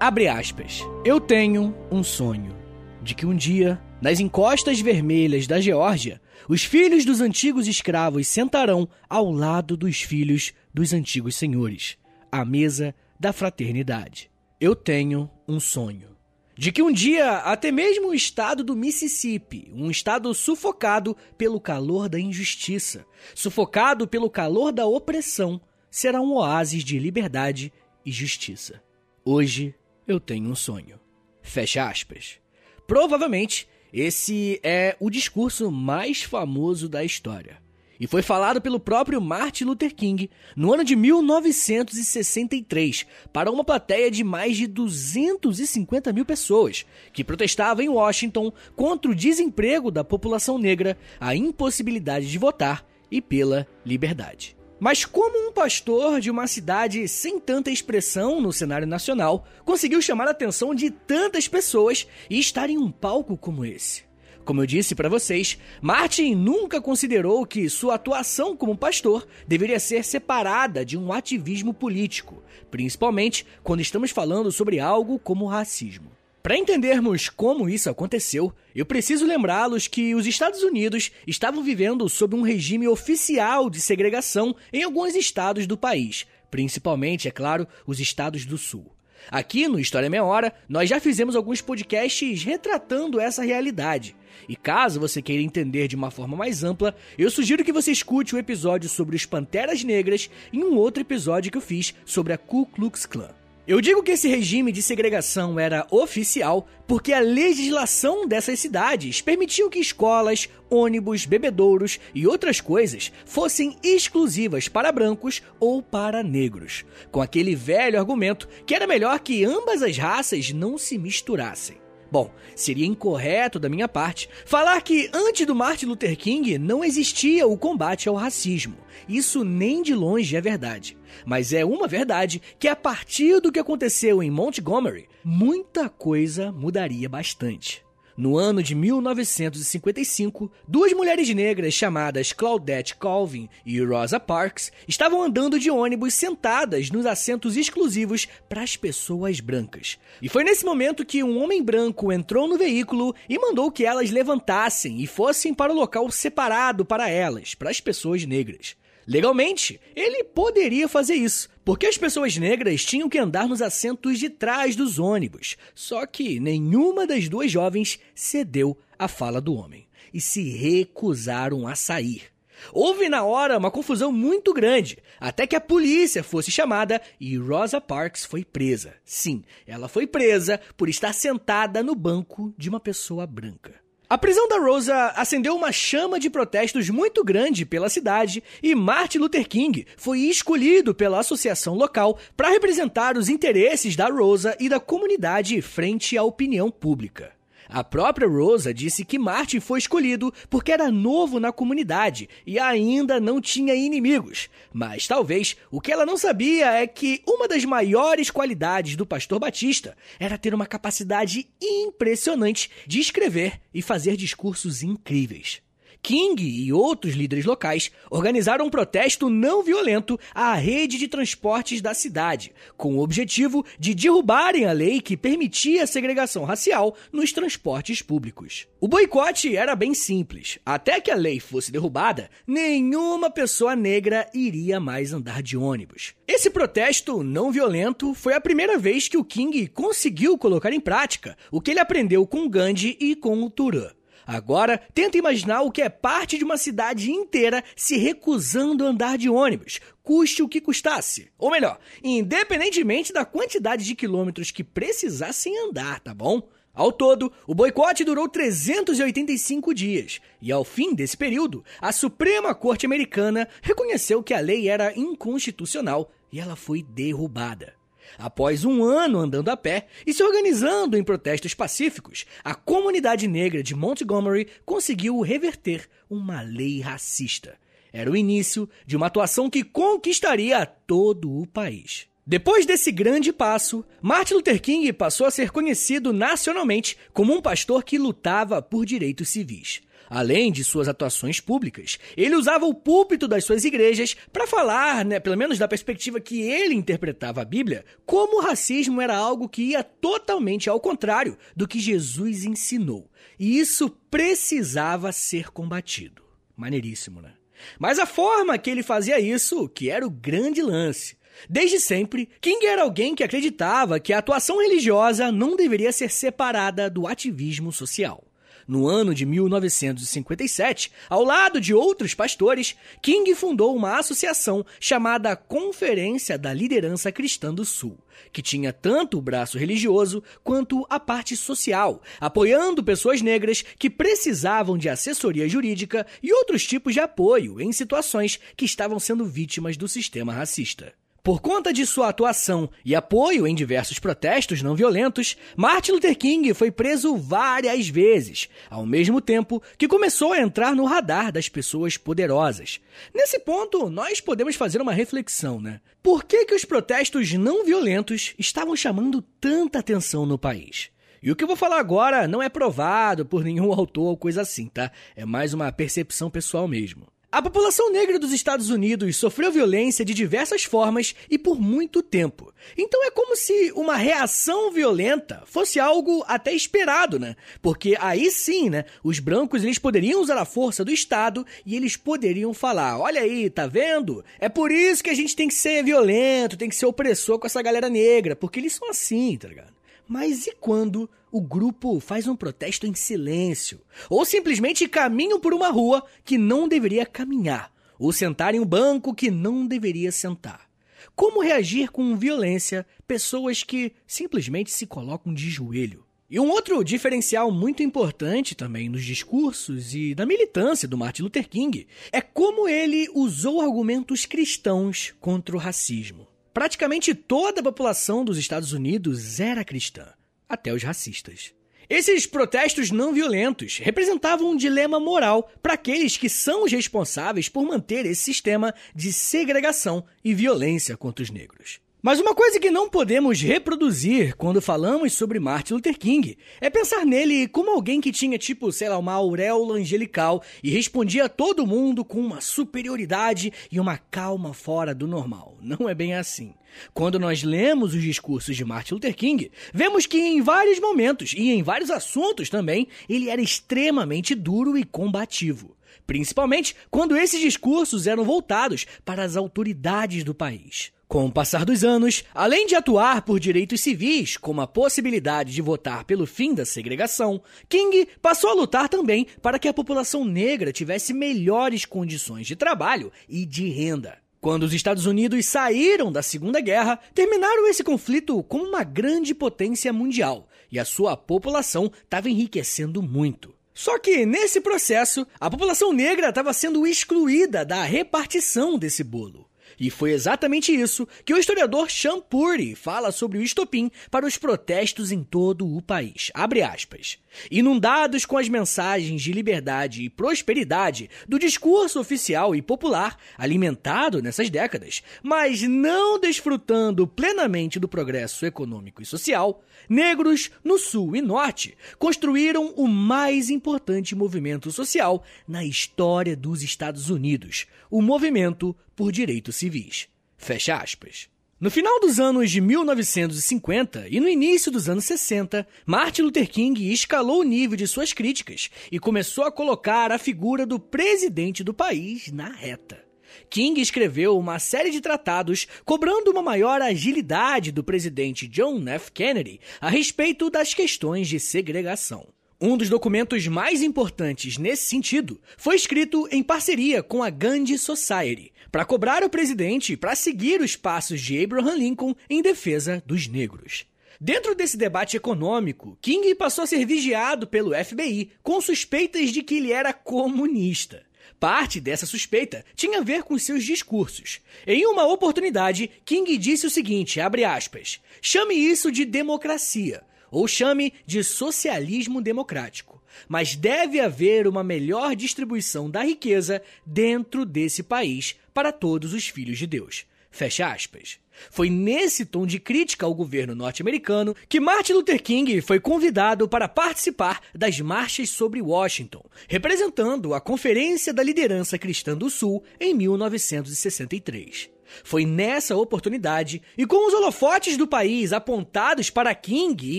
Abre 0.00 0.28
aspas. 0.28 0.82
Eu 1.04 1.20
tenho 1.20 1.74
um 1.90 2.04
sonho 2.04 2.54
de 3.02 3.14
que 3.14 3.26
um 3.26 3.34
dia, 3.34 3.80
nas 4.00 4.20
encostas 4.20 4.80
vermelhas 4.80 5.46
da 5.46 5.60
Geórgia, 5.60 6.20
os 6.48 6.62
filhos 6.62 7.04
dos 7.04 7.20
antigos 7.20 7.66
escravos 7.66 8.28
sentarão 8.28 8.88
ao 9.08 9.30
lado 9.30 9.76
dos 9.76 10.00
filhos 10.02 10.52
dos 10.72 10.92
antigos 10.92 11.34
senhores, 11.34 11.98
à 12.30 12.44
mesa 12.44 12.94
da 13.18 13.32
fraternidade. 13.32 14.30
Eu 14.60 14.76
tenho 14.76 15.30
um 15.46 15.58
sonho. 15.58 16.16
De 16.56 16.72
que 16.72 16.82
um 16.82 16.90
dia, 16.90 17.38
até 17.38 17.70
mesmo 17.70 18.08
o 18.08 18.14
estado 18.14 18.64
do 18.64 18.74
Mississippi, 18.74 19.70
um 19.72 19.90
estado 19.90 20.32
sufocado 20.34 21.16
pelo 21.36 21.60
calor 21.60 22.08
da 22.08 22.18
injustiça, 22.18 23.06
sufocado 23.32 24.08
pelo 24.08 24.28
calor 24.28 24.72
da 24.72 24.84
opressão, 24.84 25.60
será 25.88 26.20
um 26.20 26.32
oásis 26.32 26.82
de 26.82 26.98
liberdade 26.98 27.72
e 28.04 28.10
justiça. 28.10 28.82
Hoje 29.24 29.72
eu 30.06 30.18
tenho 30.18 30.50
um 30.50 30.56
sonho. 30.56 30.98
Fecha 31.42 31.88
aspas. 31.88 32.40
Provavelmente, 32.88 33.68
esse 33.92 34.60
é 34.62 34.96
o 35.00 35.10
discurso 35.10 35.70
mais 35.70 36.22
famoso 36.22 36.88
da 36.88 37.04
história 37.04 37.68
e 38.00 38.06
foi 38.06 38.22
falado 38.22 38.60
pelo 38.60 38.78
próprio 38.78 39.20
Martin 39.20 39.64
Luther 39.64 39.92
King 39.94 40.30
no 40.54 40.72
ano 40.72 40.84
de 40.84 40.94
1963 40.94 43.06
para 43.32 43.50
uma 43.50 43.64
plateia 43.64 44.08
de 44.10 44.22
mais 44.22 44.56
de 44.56 44.66
250 44.66 46.12
mil 46.12 46.24
pessoas 46.24 46.86
que 47.12 47.24
protestavam 47.24 47.84
em 47.84 47.88
Washington 47.88 48.52
contra 48.76 49.10
o 49.10 49.14
desemprego 49.14 49.90
da 49.90 50.04
população 50.04 50.58
negra, 50.58 50.96
a 51.18 51.34
impossibilidade 51.34 52.30
de 52.30 52.38
votar 52.38 52.86
e 53.10 53.20
pela 53.20 53.66
liberdade. 53.84 54.57
Mas 54.80 55.04
como 55.04 55.48
um 55.48 55.52
pastor 55.52 56.20
de 56.20 56.30
uma 56.30 56.46
cidade 56.46 57.08
sem 57.08 57.40
tanta 57.40 57.70
expressão 57.70 58.40
no 58.40 58.52
cenário 58.52 58.86
nacional 58.86 59.44
conseguiu 59.64 60.00
chamar 60.00 60.28
a 60.28 60.30
atenção 60.30 60.72
de 60.72 60.90
tantas 60.90 61.48
pessoas 61.48 62.06
e 62.30 62.38
estar 62.38 62.70
em 62.70 62.78
um 62.78 62.90
palco 62.90 63.36
como 63.36 63.64
esse? 63.64 64.06
Como 64.44 64.62
eu 64.62 64.66
disse 64.66 64.94
para 64.94 65.08
vocês, 65.08 65.58
Martin 65.82 66.34
nunca 66.34 66.80
considerou 66.80 67.44
que 67.44 67.68
sua 67.68 67.96
atuação 67.96 68.56
como 68.56 68.78
pastor 68.78 69.26
deveria 69.46 69.80
ser 69.80 70.04
separada 70.04 70.84
de 70.84 70.96
um 70.96 71.12
ativismo 71.12 71.74
político, 71.74 72.42
principalmente 72.70 73.44
quando 73.62 73.80
estamos 73.80 74.10
falando 74.10 74.50
sobre 74.52 74.78
algo 74.78 75.18
como 75.18 75.44
racismo. 75.44 76.17
Para 76.48 76.56
entendermos 76.56 77.28
como 77.28 77.68
isso 77.68 77.90
aconteceu, 77.90 78.50
eu 78.74 78.86
preciso 78.86 79.26
lembrá-los 79.26 79.86
que 79.86 80.14
os 80.14 80.26
Estados 80.26 80.62
Unidos 80.62 81.12
estavam 81.26 81.62
vivendo 81.62 82.08
sob 82.08 82.34
um 82.34 82.40
regime 82.40 82.88
oficial 82.88 83.68
de 83.68 83.78
segregação 83.82 84.56
em 84.72 84.82
alguns 84.82 85.14
estados 85.14 85.66
do 85.66 85.76
país, 85.76 86.26
principalmente, 86.50 87.28
é 87.28 87.30
claro, 87.30 87.68
os 87.86 88.00
estados 88.00 88.46
do 88.46 88.56
Sul. 88.56 88.90
Aqui 89.30 89.68
no 89.68 89.78
História 89.78 90.08
Meia 90.08 90.24
Hora, 90.24 90.54
nós 90.66 90.88
já 90.88 90.98
fizemos 90.98 91.36
alguns 91.36 91.60
podcasts 91.60 92.42
retratando 92.42 93.20
essa 93.20 93.44
realidade. 93.44 94.16
E 94.48 94.56
caso 94.56 94.98
você 94.98 95.20
queira 95.20 95.42
entender 95.42 95.86
de 95.86 95.96
uma 95.96 96.10
forma 96.10 96.34
mais 96.34 96.64
ampla, 96.64 96.96
eu 97.18 97.30
sugiro 97.30 97.62
que 97.62 97.74
você 97.74 97.92
escute 97.92 98.34
o 98.34 98.38
episódio 98.38 98.88
sobre 98.88 99.16
os 99.16 99.26
Panteras 99.26 99.84
Negras 99.84 100.30
e 100.50 100.64
um 100.64 100.76
outro 100.76 101.02
episódio 101.02 101.52
que 101.52 101.58
eu 101.58 101.60
fiz 101.60 101.94
sobre 102.06 102.32
a 102.32 102.38
Ku 102.38 102.64
Klux 102.64 103.04
Klan. 103.04 103.34
Eu 103.68 103.82
digo 103.82 104.02
que 104.02 104.12
esse 104.12 104.26
regime 104.26 104.72
de 104.72 104.82
segregação 104.82 105.60
era 105.60 105.86
oficial 105.90 106.66
porque 106.86 107.12
a 107.12 107.20
legislação 107.20 108.26
dessas 108.26 108.58
cidades 108.58 109.20
permitiu 109.20 109.68
que 109.68 109.78
escolas, 109.78 110.48
ônibus, 110.70 111.26
bebedouros 111.26 112.00
e 112.14 112.26
outras 112.26 112.62
coisas 112.62 113.12
fossem 113.26 113.76
exclusivas 113.82 114.68
para 114.68 114.90
brancos 114.90 115.42
ou 115.60 115.82
para 115.82 116.22
negros, 116.22 116.86
com 117.12 117.20
aquele 117.20 117.54
velho 117.54 117.98
argumento 117.98 118.48
que 118.64 118.74
era 118.74 118.86
melhor 118.86 119.20
que 119.20 119.44
ambas 119.44 119.82
as 119.82 119.98
raças 119.98 120.50
não 120.50 120.78
se 120.78 120.96
misturassem. 120.96 121.76
Bom, 122.10 122.30
seria 122.56 122.86
incorreto 122.86 123.58
da 123.58 123.68
minha 123.68 123.86
parte 123.86 124.28
falar 124.46 124.80
que 124.80 125.10
antes 125.12 125.46
do 125.46 125.54
Martin 125.54 125.86
Luther 125.86 126.16
King 126.16 126.58
não 126.58 126.82
existia 126.82 127.46
o 127.46 127.56
combate 127.56 128.08
ao 128.08 128.14
racismo. 128.14 128.76
Isso 129.08 129.44
nem 129.44 129.82
de 129.82 129.94
longe 129.94 130.34
é 130.34 130.40
verdade. 130.40 130.96
Mas 131.24 131.52
é 131.52 131.64
uma 131.64 131.86
verdade 131.86 132.40
que 132.58 132.68
a 132.68 132.76
partir 132.76 133.40
do 133.40 133.52
que 133.52 133.58
aconteceu 133.58 134.22
em 134.22 134.30
Montgomery, 134.30 135.08
muita 135.24 135.88
coisa 135.88 136.50
mudaria 136.52 137.08
bastante. 137.08 137.87
No 138.18 138.36
ano 138.36 138.60
de 138.64 138.74
1955, 138.74 140.50
duas 140.66 140.92
mulheres 140.92 141.32
negras 141.32 141.72
chamadas 141.72 142.32
Claudette 142.32 142.96
Colvin 142.96 143.48
e 143.64 143.80
Rosa 143.80 144.18
Parks 144.18 144.72
estavam 144.88 145.22
andando 145.22 145.56
de 145.56 145.70
ônibus 145.70 146.14
sentadas 146.14 146.90
nos 146.90 147.06
assentos 147.06 147.56
exclusivos 147.56 148.26
para 148.48 148.60
as 148.60 148.76
pessoas 148.76 149.38
brancas. 149.38 150.00
E 150.20 150.28
foi 150.28 150.42
nesse 150.42 150.64
momento 150.64 151.06
que 151.06 151.22
um 151.22 151.40
homem 151.40 151.62
branco 151.62 152.10
entrou 152.10 152.48
no 152.48 152.58
veículo 152.58 153.14
e 153.28 153.38
mandou 153.38 153.70
que 153.70 153.84
elas 153.84 154.10
levantassem 154.10 155.00
e 155.00 155.06
fossem 155.06 155.54
para 155.54 155.72
o 155.72 155.76
local 155.76 156.10
separado 156.10 156.84
para 156.84 157.08
elas, 157.08 157.54
para 157.54 157.70
as 157.70 157.80
pessoas 157.80 158.26
negras. 158.26 158.74
Legalmente, 159.08 159.80
ele 159.96 160.22
poderia 160.22 160.86
fazer 160.86 161.14
isso, 161.14 161.48
porque 161.64 161.86
as 161.86 161.96
pessoas 161.96 162.36
negras 162.36 162.84
tinham 162.84 163.08
que 163.08 163.18
andar 163.18 163.48
nos 163.48 163.62
assentos 163.62 164.18
de 164.18 164.28
trás 164.28 164.76
dos 164.76 164.98
ônibus. 164.98 165.56
Só 165.74 166.04
que 166.04 166.38
nenhuma 166.38 167.06
das 167.06 167.26
duas 167.26 167.50
jovens 167.50 167.98
cedeu 168.14 168.76
à 168.98 169.08
fala 169.08 169.40
do 169.40 169.54
homem 169.54 169.88
e 170.12 170.20
se 170.20 170.50
recusaram 170.50 171.66
a 171.66 171.74
sair. 171.74 172.24
Houve 172.70 173.08
na 173.08 173.24
hora 173.24 173.56
uma 173.56 173.70
confusão 173.70 174.12
muito 174.12 174.52
grande, 174.52 174.98
até 175.18 175.46
que 175.46 175.56
a 175.56 175.60
polícia 175.60 176.22
fosse 176.22 176.50
chamada 176.50 177.00
e 177.18 177.34
Rosa 177.38 177.80
Parks 177.80 178.26
foi 178.26 178.44
presa. 178.44 178.92
Sim, 179.06 179.42
ela 179.66 179.88
foi 179.88 180.06
presa 180.06 180.60
por 180.76 180.86
estar 180.86 181.14
sentada 181.14 181.82
no 181.82 181.94
banco 181.94 182.52
de 182.58 182.68
uma 182.68 182.78
pessoa 182.78 183.26
branca. 183.26 183.87
A 184.10 184.16
prisão 184.16 184.48
da 184.48 184.58
Rosa 184.58 185.12
acendeu 185.16 185.54
uma 185.54 185.70
chama 185.70 186.18
de 186.18 186.30
protestos 186.30 186.88
muito 186.88 187.22
grande 187.22 187.66
pela 187.66 187.90
cidade 187.90 188.42
e 188.62 188.74
Martin 188.74 189.18
Luther 189.18 189.46
King 189.46 189.86
foi 189.98 190.20
escolhido 190.20 190.94
pela 190.94 191.18
associação 191.18 191.74
local 191.74 192.18
para 192.34 192.48
representar 192.48 193.18
os 193.18 193.28
interesses 193.28 193.96
da 193.96 194.08
Rosa 194.08 194.56
e 194.58 194.66
da 194.66 194.80
comunidade 194.80 195.60
frente 195.60 196.16
à 196.16 196.22
opinião 196.22 196.70
pública. 196.70 197.37
A 197.68 197.84
própria 197.84 198.26
Rosa 198.26 198.72
disse 198.72 199.04
que 199.04 199.18
Martin 199.18 199.60
foi 199.60 199.78
escolhido 199.78 200.32
porque 200.48 200.72
era 200.72 200.90
novo 200.90 201.38
na 201.38 201.52
comunidade 201.52 202.28
e 202.46 202.58
ainda 202.58 203.20
não 203.20 203.40
tinha 203.40 203.74
inimigos. 203.74 204.48
Mas 204.72 205.06
talvez 205.06 205.56
o 205.70 205.80
que 205.80 205.92
ela 205.92 206.06
não 206.06 206.16
sabia 206.16 206.72
é 206.72 206.86
que 206.86 207.22
uma 207.26 207.46
das 207.46 207.64
maiores 207.64 208.30
qualidades 208.30 208.96
do 208.96 209.04
pastor 209.04 209.38
Batista 209.38 209.96
era 210.18 210.38
ter 210.38 210.54
uma 210.54 210.66
capacidade 210.66 211.46
impressionante 211.60 212.70
de 212.86 213.00
escrever 213.00 213.60
e 213.72 213.82
fazer 213.82 214.16
discursos 214.16 214.82
incríveis. 214.82 215.60
King 216.02 216.42
e 216.42 216.72
outros 216.72 217.14
líderes 217.14 217.44
locais 217.44 217.90
organizaram 218.10 218.66
um 218.66 218.70
protesto 218.70 219.28
não 219.28 219.62
violento 219.62 220.18
à 220.34 220.54
rede 220.54 220.98
de 220.98 221.08
transportes 221.08 221.80
da 221.80 221.94
cidade, 221.94 222.52
com 222.76 222.96
o 222.96 223.00
objetivo 223.00 223.64
de 223.78 223.94
derrubarem 223.94 224.64
a 224.64 224.72
lei 224.72 225.00
que 225.00 225.16
permitia 225.16 225.84
a 225.84 225.86
segregação 225.86 226.44
racial 226.44 226.96
nos 227.12 227.32
transportes 227.32 228.00
públicos. 228.00 228.66
O 228.80 228.88
boicote 228.88 229.56
era 229.56 229.74
bem 229.74 229.92
simples. 229.92 230.58
Até 230.64 231.00
que 231.00 231.10
a 231.10 231.16
lei 231.16 231.40
fosse 231.40 231.72
derrubada, 231.72 232.30
nenhuma 232.46 233.30
pessoa 233.30 233.74
negra 233.74 234.28
iria 234.32 234.80
mais 234.80 235.12
andar 235.12 235.42
de 235.42 235.56
ônibus. 235.56 236.14
Esse 236.26 236.50
protesto 236.50 237.22
não 237.22 237.50
violento 237.50 238.14
foi 238.14 238.34
a 238.34 238.40
primeira 238.40 238.78
vez 238.78 239.08
que 239.08 239.16
o 239.16 239.24
King 239.24 239.66
conseguiu 239.68 240.38
colocar 240.38 240.72
em 240.72 240.80
prática 240.80 241.36
o 241.50 241.60
que 241.60 241.70
ele 241.70 241.80
aprendeu 241.80 242.26
com 242.26 242.48
Gandhi 242.48 242.96
e 243.00 243.14
com 243.14 243.42
o 243.42 243.50
Turan. 243.50 243.97
Agora, 244.30 244.76
tenta 244.92 245.16
imaginar 245.16 245.62
o 245.62 245.70
que 245.70 245.80
é 245.80 245.88
parte 245.88 246.36
de 246.36 246.44
uma 246.44 246.58
cidade 246.58 247.10
inteira 247.10 247.64
se 247.74 247.96
recusando 247.96 248.84
a 248.84 248.90
andar 248.90 249.16
de 249.16 249.30
ônibus, 249.30 249.80
custe 250.02 250.42
o 250.42 250.48
que 250.48 250.60
custasse. 250.60 251.30
Ou 251.38 251.50
melhor, 251.50 251.78
independentemente 252.04 253.10
da 253.10 253.24
quantidade 253.24 253.86
de 253.86 253.94
quilômetros 253.94 254.50
que 254.50 254.62
precisassem 254.62 255.58
andar, 255.66 256.00
tá 256.00 256.12
bom? 256.12 256.46
Ao 256.74 256.92
todo, 256.92 257.32
o 257.46 257.54
boicote 257.54 258.04
durou 258.04 258.28
385 258.28 259.72
dias, 259.72 260.20
e 260.42 260.52
ao 260.52 260.62
fim 260.62 260.94
desse 260.94 261.16
período, 261.16 261.64
a 261.80 261.90
Suprema 261.90 262.54
Corte 262.54 262.84
Americana 262.84 263.48
reconheceu 263.62 264.22
que 264.22 264.34
a 264.34 264.40
lei 264.40 264.68
era 264.68 264.92
inconstitucional 264.94 266.12
e 266.30 266.38
ela 266.38 266.54
foi 266.54 266.82
derrubada. 266.82 267.77
Após 268.16 268.64
um 268.64 268.82
ano 268.84 269.18
andando 269.18 269.48
a 269.48 269.56
pé 269.56 269.86
e 270.06 270.14
se 270.14 270.22
organizando 270.22 270.96
em 270.96 271.04
protestos 271.04 271.54
pacíficos, 271.54 272.24
a 272.44 272.54
comunidade 272.54 273.26
negra 273.26 273.62
de 273.62 273.74
Montgomery 273.74 274.48
conseguiu 274.64 275.20
reverter 275.20 275.88
uma 276.08 276.40
lei 276.40 276.80
racista. 276.80 277.58
Era 277.92 278.10
o 278.10 278.16
início 278.16 278.68
de 278.86 278.96
uma 278.96 279.06
atuação 279.06 279.50
que 279.50 279.64
conquistaria 279.64 280.64
todo 280.64 281.30
o 281.30 281.46
país. 281.46 282.06
Depois 282.26 282.66
desse 282.66 282.92
grande 282.92 283.32
passo, 283.32 283.82
Martin 284.02 284.34
Luther 284.34 284.60
King 284.60 284.92
passou 284.92 285.26
a 285.26 285.30
ser 285.30 285.50
conhecido 285.50 286.12
nacionalmente 286.12 286.98
como 287.12 287.32
um 287.32 287.40
pastor 287.40 287.82
que 287.82 287.96
lutava 287.96 288.60
por 288.60 288.84
direitos 288.84 289.30
civis. 289.30 289.80
Além 290.08 290.50
de 290.50 290.64
suas 290.64 290.88
atuações 290.88 291.40
públicas, 291.40 291.98
ele 292.16 292.34
usava 292.34 292.64
o 292.64 292.74
púlpito 292.74 293.28
das 293.28 293.44
suas 293.44 293.64
igrejas 293.64 294.16
para 294.32 294.46
falar, 294.46 295.04
né, 295.04 295.20
pelo 295.20 295.36
menos 295.36 295.58
da 295.58 295.68
perspectiva 295.68 296.20
que 296.20 296.40
ele 296.40 296.74
interpretava 296.74 297.42
a 297.42 297.44
Bíblia, 297.44 297.84
como 298.06 298.38
o 298.38 298.42
racismo 298.42 299.00
era 299.00 299.16
algo 299.16 299.48
que 299.48 299.62
ia 299.62 299.84
totalmente 299.84 300.70
ao 300.70 300.80
contrário 300.80 301.36
do 301.54 301.68
que 301.68 301.78
Jesus 301.78 302.44
ensinou. 302.44 303.10
E 303.38 303.58
isso 303.58 303.90
precisava 304.10 305.12
ser 305.12 305.50
combatido. 305.50 306.22
Maneiríssimo, 306.56 307.20
né? 307.20 307.34
Mas 307.78 307.98
a 307.98 308.06
forma 308.06 308.56
que 308.56 308.70
ele 308.70 308.82
fazia 308.82 309.20
isso, 309.20 309.68
que 309.68 309.90
era 309.90 310.06
o 310.06 310.10
grande 310.10 310.62
lance. 310.62 311.16
Desde 311.48 311.78
sempre, 311.78 312.28
King 312.40 312.64
era 312.66 312.82
alguém 312.82 313.14
que 313.14 313.22
acreditava 313.22 314.00
que 314.00 314.12
a 314.12 314.18
atuação 314.18 314.60
religiosa 314.60 315.30
não 315.30 315.54
deveria 315.54 315.92
ser 315.92 316.10
separada 316.10 316.90
do 316.90 317.06
ativismo 317.06 317.72
social. 317.72 318.24
No 318.68 318.86
ano 318.86 319.14
de 319.14 319.24
1957, 319.24 320.92
ao 321.08 321.24
lado 321.24 321.58
de 321.58 321.72
outros 321.72 322.12
pastores, 322.12 322.76
King 323.00 323.34
fundou 323.34 323.74
uma 323.74 323.98
associação 323.98 324.62
chamada 324.78 325.34
Conferência 325.34 326.36
da 326.36 326.52
Liderança 326.52 327.10
Cristã 327.10 327.52
do 327.54 327.64
Sul, 327.64 327.96
que 328.30 328.42
tinha 328.42 328.70
tanto 328.70 329.16
o 329.16 329.22
braço 329.22 329.56
religioso 329.56 330.22
quanto 330.44 330.86
a 330.90 331.00
parte 331.00 331.34
social, 331.34 332.02
apoiando 332.20 332.84
pessoas 332.84 333.22
negras 333.22 333.64
que 333.78 333.88
precisavam 333.88 334.76
de 334.76 334.90
assessoria 334.90 335.48
jurídica 335.48 336.06
e 336.22 336.30
outros 336.30 336.66
tipos 336.66 336.92
de 336.92 337.00
apoio 337.00 337.62
em 337.62 337.72
situações 337.72 338.38
que 338.54 338.66
estavam 338.66 339.00
sendo 339.00 339.24
vítimas 339.24 339.78
do 339.78 339.88
sistema 339.88 340.34
racista. 340.34 340.92
Por 341.28 341.42
conta 341.42 341.74
de 341.74 341.84
sua 341.84 342.08
atuação 342.08 342.70
e 342.82 342.94
apoio 342.94 343.46
em 343.46 343.54
diversos 343.54 343.98
protestos 343.98 344.62
não 344.62 344.74
violentos, 344.74 345.36
Martin 345.54 345.92
Luther 345.92 346.16
King 346.16 346.54
foi 346.54 346.70
preso 346.70 347.18
várias 347.18 347.86
vezes, 347.86 348.48
ao 348.70 348.86
mesmo 348.86 349.20
tempo 349.20 349.62
que 349.76 349.86
começou 349.86 350.32
a 350.32 350.40
entrar 350.40 350.74
no 350.74 350.86
radar 350.86 351.30
das 351.30 351.46
pessoas 351.46 351.98
poderosas. 351.98 352.80
Nesse 353.14 353.38
ponto, 353.40 353.90
nós 353.90 354.22
podemos 354.22 354.56
fazer 354.56 354.80
uma 354.80 354.94
reflexão, 354.94 355.60
né? 355.60 355.82
Por 356.02 356.24
que, 356.24 356.46
que 356.46 356.54
os 356.54 356.64
protestos 356.64 357.30
não 357.34 357.62
violentos 357.62 358.32
estavam 358.38 358.74
chamando 358.74 359.20
tanta 359.38 359.80
atenção 359.80 360.24
no 360.24 360.38
país? 360.38 360.88
E 361.22 361.30
o 361.30 361.36
que 361.36 361.44
eu 361.44 361.48
vou 361.48 361.56
falar 361.56 361.78
agora 361.78 362.26
não 362.26 362.42
é 362.42 362.48
provado 362.48 363.26
por 363.26 363.44
nenhum 363.44 363.70
autor 363.78 364.06
ou 364.06 364.16
coisa 364.16 364.40
assim, 364.40 364.66
tá? 364.66 364.90
É 365.14 365.26
mais 365.26 365.52
uma 365.52 365.70
percepção 365.70 366.30
pessoal 366.30 366.66
mesmo. 366.66 367.06
A 367.30 367.42
população 367.42 367.92
negra 367.92 368.18
dos 368.18 368.32
Estados 368.32 368.70
Unidos 368.70 369.14
sofreu 369.18 369.52
violência 369.52 370.02
de 370.02 370.14
diversas 370.14 370.64
formas 370.64 371.14
e 371.28 371.36
por 371.36 371.60
muito 371.60 372.02
tempo. 372.02 372.54
Então 372.74 373.04
é 373.04 373.10
como 373.10 373.36
se 373.36 373.70
uma 373.76 373.96
reação 373.96 374.70
violenta 374.70 375.42
fosse 375.44 375.78
algo 375.78 376.24
até 376.26 376.54
esperado, 376.54 377.18
né? 377.18 377.36
Porque 377.60 377.94
aí 378.00 378.30
sim, 378.30 378.70
né, 378.70 378.86
os 379.04 379.18
brancos 379.18 379.62
eles 379.62 379.78
poderiam 379.78 380.22
usar 380.22 380.38
a 380.38 380.46
força 380.46 380.82
do 380.82 380.90
Estado 380.90 381.44
e 381.66 381.76
eles 381.76 381.98
poderiam 381.98 382.54
falar: 382.54 382.98
"Olha 382.98 383.20
aí, 383.20 383.50
tá 383.50 383.66
vendo? 383.66 384.24
É 384.40 384.48
por 384.48 384.72
isso 384.72 385.04
que 385.04 385.10
a 385.10 385.14
gente 385.14 385.36
tem 385.36 385.48
que 385.48 385.54
ser 385.54 385.84
violento, 385.84 386.56
tem 386.56 386.70
que 386.70 386.76
ser 386.76 386.86
opressor 386.86 387.38
com 387.38 387.46
essa 387.46 387.60
galera 387.60 387.90
negra, 387.90 388.34
porque 388.34 388.58
eles 388.58 388.72
são 388.72 388.88
assim, 388.88 389.36
tá 389.36 389.48
ligado? 389.48 389.74
Mas 390.08 390.46
e 390.46 390.52
quando 390.58 391.10
o 391.30 391.40
grupo 391.40 392.00
faz 392.00 392.26
um 392.26 392.36
protesto 392.36 392.86
em 392.86 392.94
silêncio? 392.94 393.80
Ou 394.08 394.24
simplesmente 394.24 394.88
caminham 394.88 395.38
por 395.40 395.52
uma 395.54 395.68
rua 395.68 396.04
que 396.24 396.38
não 396.38 396.68
deveria 396.68 397.06
caminhar? 397.06 397.72
Ou 397.98 398.12
sentar 398.12 398.54
em 398.54 398.60
um 398.60 398.66
banco 398.66 399.14
que 399.14 399.30
não 399.30 399.66
deveria 399.66 400.12
sentar? 400.12 400.68
Como 401.14 401.42
reagir 401.42 401.90
com 401.90 402.16
violência 402.16 402.86
pessoas 403.06 403.62
que 403.62 403.92
simplesmente 404.06 404.70
se 404.70 404.86
colocam 404.86 405.32
de 405.34 405.50
joelho? 405.50 406.04
E 406.30 406.38
um 406.38 406.50
outro 406.50 406.84
diferencial 406.84 407.50
muito 407.50 407.82
importante 407.82 408.54
também 408.54 408.88
nos 408.88 409.02
discursos 409.02 409.94
e 409.94 410.14
na 410.14 410.26
militância 410.26 410.86
do 410.86 410.98
Martin 410.98 411.22
Luther 411.22 411.48
King 411.48 411.86
é 412.12 412.20
como 412.20 412.68
ele 412.68 413.08
usou 413.14 413.62
argumentos 413.62 414.26
cristãos 414.26 415.14
contra 415.20 415.56
o 415.56 415.58
racismo. 415.58 416.28
Praticamente 416.52 417.14
toda 417.14 417.60
a 417.60 417.64
população 417.64 418.24
dos 418.24 418.36
Estados 418.36 418.72
Unidos 418.72 419.40
era 419.40 419.64
cristã, 419.64 420.12
até 420.48 420.72
os 420.72 420.82
racistas. 420.82 421.52
Esses 421.90 422.26
protestos 422.26 422.90
não 422.90 423.14
violentos 423.14 423.78
representavam 423.78 424.50
um 424.50 424.56
dilema 424.56 425.00
moral 425.00 425.50
para 425.62 425.72
aqueles 425.72 426.16
que 426.16 426.28
são 426.28 426.64
os 426.64 426.72
responsáveis 426.72 427.48
por 427.48 427.64
manter 427.64 428.04
esse 428.04 428.24
sistema 428.24 428.74
de 428.94 429.10
segregação 429.12 430.04
e 430.22 430.34
violência 430.34 430.96
contra 430.96 431.22
os 431.22 431.30
negros. 431.30 431.80
Mas 432.00 432.20
uma 432.20 432.32
coisa 432.32 432.60
que 432.60 432.70
não 432.70 432.88
podemos 432.88 433.40
reproduzir 433.40 434.36
quando 434.36 434.62
falamos 434.62 435.14
sobre 435.14 435.40
Martin 435.40 435.74
Luther 435.74 435.98
King 435.98 436.38
é 436.60 436.70
pensar 436.70 437.04
nele 437.04 437.48
como 437.48 437.72
alguém 437.72 438.00
que 438.00 438.12
tinha, 438.12 438.38
tipo, 438.38 438.70
sei 438.70 438.88
lá, 438.88 438.96
uma 438.96 439.14
auréola 439.14 439.74
angelical 439.74 440.40
e 440.62 440.70
respondia 440.70 441.24
a 441.24 441.28
todo 441.28 441.66
mundo 441.66 442.04
com 442.04 442.20
uma 442.20 442.40
superioridade 442.40 443.52
e 443.68 443.80
uma 443.80 443.98
calma 443.98 444.54
fora 444.54 444.94
do 444.94 445.08
normal. 445.08 445.58
Não 445.60 445.88
é 445.88 445.94
bem 445.94 446.14
assim. 446.14 446.54
Quando 446.94 447.18
nós 447.18 447.42
lemos 447.42 447.94
os 447.94 448.02
discursos 448.02 448.54
de 448.54 448.64
Martin 448.64 448.94
Luther 448.94 449.16
King, 449.16 449.50
vemos 449.74 450.06
que 450.06 450.20
em 450.20 450.40
vários 450.40 450.78
momentos 450.78 451.32
e 451.32 451.50
em 451.50 451.64
vários 451.64 451.90
assuntos 451.90 452.48
também, 452.48 452.86
ele 453.08 453.28
era 453.28 453.42
extremamente 453.42 454.36
duro 454.36 454.78
e 454.78 454.84
combativo 454.84 455.76
principalmente 456.06 456.74
quando 456.90 457.16
esses 457.18 457.38
discursos 457.38 458.06
eram 458.06 458.24
voltados 458.24 458.86
para 459.04 459.22
as 459.22 459.36
autoridades 459.36 460.24
do 460.24 460.34
país. 460.34 460.90
Com 461.08 461.24
o 461.24 461.32
passar 461.32 461.64
dos 461.64 461.84
anos, 461.84 462.22
além 462.34 462.66
de 462.66 462.74
atuar 462.74 463.22
por 463.22 463.40
direitos 463.40 463.80
civis, 463.80 464.36
como 464.36 464.60
a 464.60 464.66
possibilidade 464.66 465.54
de 465.54 465.62
votar 465.62 466.04
pelo 466.04 466.26
fim 466.26 466.52
da 466.52 466.66
segregação, 466.66 467.40
King 467.66 468.06
passou 468.20 468.50
a 468.50 468.52
lutar 468.52 468.90
também 468.90 469.26
para 469.40 469.58
que 469.58 469.66
a 469.66 469.72
população 469.72 470.22
negra 470.22 470.70
tivesse 470.70 471.14
melhores 471.14 471.86
condições 471.86 472.46
de 472.46 472.54
trabalho 472.54 473.10
e 473.26 473.46
de 473.46 473.70
renda. 473.70 474.18
Quando 474.38 474.64
os 474.64 474.74
Estados 474.74 475.06
Unidos 475.06 475.46
saíram 475.46 476.12
da 476.12 476.20
Segunda 476.20 476.60
Guerra, 476.60 477.00
terminaram 477.14 477.66
esse 477.66 477.82
conflito 477.82 478.42
como 478.42 478.64
uma 478.64 478.84
grande 478.84 479.34
potência 479.34 479.90
mundial 479.94 480.46
e 480.70 480.78
a 480.78 480.84
sua 480.84 481.16
população 481.16 481.90
estava 482.04 482.28
enriquecendo 482.28 483.02
muito. 483.02 483.54
Só 483.72 483.98
que 483.98 484.26
nesse 484.26 484.60
processo, 484.60 485.26
a 485.40 485.48
população 485.48 485.90
negra 485.90 486.28
estava 486.28 486.52
sendo 486.52 486.86
excluída 486.86 487.64
da 487.64 487.82
repartição 487.82 488.78
desse 488.78 489.02
bolo. 489.02 489.47
E 489.78 489.90
foi 489.90 490.12
exatamente 490.12 490.72
isso 490.72 491.06
que 491.24 491.32
o 491.32 491.38
historiador 491.38 491.90
Purdy 492.20 492.74
fala 492.74 493.12
sobre 493.12 493.38
o 493.38 493.42
estopim 493.42 493.90
para 494.10 494.26
os 494.26 494.36
protestos 494.36 495.12
em 495.12 495.22
todo 495.22 495.66
o 495.66 495.80
país. 495.82 496.30
Abre 496.34 496.62
aspas. 496.62 497.18
Inundados 497.50 498.24
com 498.24 498.36
as 498.36 498.48
mensagens 498.48 499.22
de 499.22 499.32
liberdade 499.32 500.02
e 500.02 500.10
prosperidade 500.10 501.10
do 501.26 501.38
discurso 501.38 502.00
oficial 502.00 502.54
e 502.54 502.62
popular, 502.62 503.16
alimentado 503.36 504.22
nessas 504.22 504.50
décadas, 504.50 505.02
mas 505.22 505.62
não 505.62 506.18
desfrutando 506.18 507.06
plenamente 507.06 507.78
do 507.78 507.88
progresso 507.88 508.44
econômico 508.44 509.02
e 509.02 509.06
social, 509.06 509.62
negros 509.88 510.50
no 510.62 510.78
sul 510.78 511.16
e 511.16 511.22
norte 511.22 511.76
construíram 511.98 512.72
o 512.76 512.86
mais 512.86 513.50
importante 513.50 514.14
movimento 514.14 514.70
social 514.70 515.24
na 515.46 515.64
história 515.64 516.36
dos 516.36 516.62
Estados 516.62 517.10
Unidos, 517.10 517.66
o 517.90 518.02
movimento 518.02 518.76
por 518.94 519.12
direitos 519.12 519.56
civis. 519.56 520.08
Fecha 520.36 520.76
aspas. 520.76 521.28
No 521.60 521.72
final 521.72 521.98
dos 521.98 522.20
anos 522.20 522.52
de 522.52 522.60
1950 522.60 524.06
e 524.08 524.20
no 524.20 524.28
início 524.28 524.70
dos 524.70 524.88
anos 524.88 525.04
60, 525.06 525.66
Martin 525.84 526.22
Luther 526.22 526.48
King 526.48 526.92
escalou 526.92 527.40
o 527.40 527.44
nível 527.44 527.76
de 527.76 527.84
suas 527.88 528.12
críticas 528.12 528.70
e 528.92 529.00
começou 529.00 529.42
a 529.42 529.50
colocar 529.50 530.12
a 530.12 530.18
figura 530.18 530.64
do 530.64 530.78
presidente 530.78 531.64
do 531.64 531.74
país 531.74 532.30
na 532.30 532.48
reta. 532.48 533.04
King 533.50 533.80
escreveu 533.80 534.38
uma 534.38 534.60
série 534.60 534.92
de 534.92 535.00
tratados 535.00 535.66
cobrando 535.84 536.30
uma 536.30 536.42
maior 536.42 536.80
agilidade 536.80 537.72
do 537.72 537.82
presidente 537.82 538.46
John 538.46 538.88
F. 538.88 539.10
Kennedy 539.10 539.58
a 539.80 539.88
respeito 539.88 540.48
das 540.48 540.74
questões 540.74 541.26
de 541.26 541.40
segregação. 541.40 542.28
Um 542.60 542.76
dos 542.76 542.88
documentos 542.88 543.46
mais 543.46 543.82
importantes 543.82 544.58
nesse 544.58 544.86
sentido 544.86 545.40
foi 545.56 545.76
escrito 545.76 546.26
em 546.28 546.42
parceria 546.42 547.04
com 547.04 547.22
a 547.22 547.30
Gandhi 547.30 547.78
Society, 547.78 548.52
para 548.72 548.84
cobrar 548.84 549.22
o 549.22 549.30
presidente 549.30 549.96
para 549.96 550.16
seguir 550.16 550.60
os 550.60 550.74
passos 550.74 551.20
de 551.20 551.40
Abraham 551.40 551.76
Lincoln 551.76 552.16
em 552.28 552.42
defesa 552.42 553.00
dos 553.06 553.28
negros. 553.28 553.86
Dentro 554.20 554.56
desse 554.56 554.76
debate 554.76 555.16
econômico, 555.16 555.96
King 556.02 556.34
passou 556.34 556.64
a 556.64 556.66
ser 556.66 556.84
vigiado 556.84 557.46
pelo 557.46 557.72
FBI 557.72 558.30
com 558.42 558.60
suspeitas 558.60 559.30
de 559.30 559.40
que 559.44 559.58
ele 559.58 559.70
era 559.70 559.92
comunista. 559.92 561.06
Parte 561.38 561.78
dessa 561.78 562.06
suspeita 562.06 562.64
tinha 562.74 562.98
a 562.98 563.04
ver 563.04 563.22
com 563.22 563.38
seus 563.38 563.62
discursos. 563.62 564.40
Em 564.66 564.84
uma 564.84 565.06
oportunidade, 565.06 565.88
King 566.04 566.36
disse 566.36 566.66
o 566.66 566.70
seguinte, 566.70 567.20
aspas, 567.20 568.00
chame 568.20 568.56
isso 568.56 568.90
de 568.90 569.04
democracia, 569.04 570.02
ou 570.30 570.46
chame 570.48 570.92
de 571.06 571.22
socialismo 571.22 572.20
democrático. 572.20 573.02
Mas 573.28 573.56
deve 573.56 574.00
haver 574.00 574.46
uma 574.46 574.62
melhor 574.62 575.16
distribuição 575.16 575.90
da 575.90 576.02
riqueza 576.02 576.62
dentro 576.84 577.44
desse 577.44 577.82
país 577.82 578.36
para 578.52 578.72
todos 578.72 579.12
os 579.12 579.28
filhos 579.28 579.58
de 579.58 579.66
Deus. 579.66 580.06
Fecha 580.30 580.68
aspas. 580.68 581.18
Foi 581.50 581.70
nesse 581.70 582.24
tom 582.24 582.46
de 582.46 582.58
crítica 582.58 583.06
ao 583.06 583.14
governo 583.14 583.54
norte-americano 583.54 584.34
que 584.48 584.60
Martin 584.60 584.94
Luther 584.94 585.22
King 585.22 585.60
foi 585.60 585.80
convidado 585.80 586.48
para 586.48 586.68
participar 586.68 587.40
das 587.54 587.80
marchas 587.80 588.30
sobre 588.30 588.60
Washington, 588.60 589.24
representando 589.48 590.34
a 590.34 590.40
Conferência 590.40 591.12
da 591.12 591.22
Liderança 591.22 591.78
Cristã 591.78 592.16
do 592.16 592.28
Sul 592.28 592.62
em 592.80 592.94
1963. 592.94 594.77
Foi 595.04 595.24
nessa 595.24 595.76
oportunidade, 595.76 596.62
e 596.76 596.86
com 596.86 597.06
os 597.06 597.14
holofotes 597.14 597.76
do 597.76 597.86
país 597.86 598.32
apontados 598.32 599.10
para 599.10 599.34
King 599.34 599.98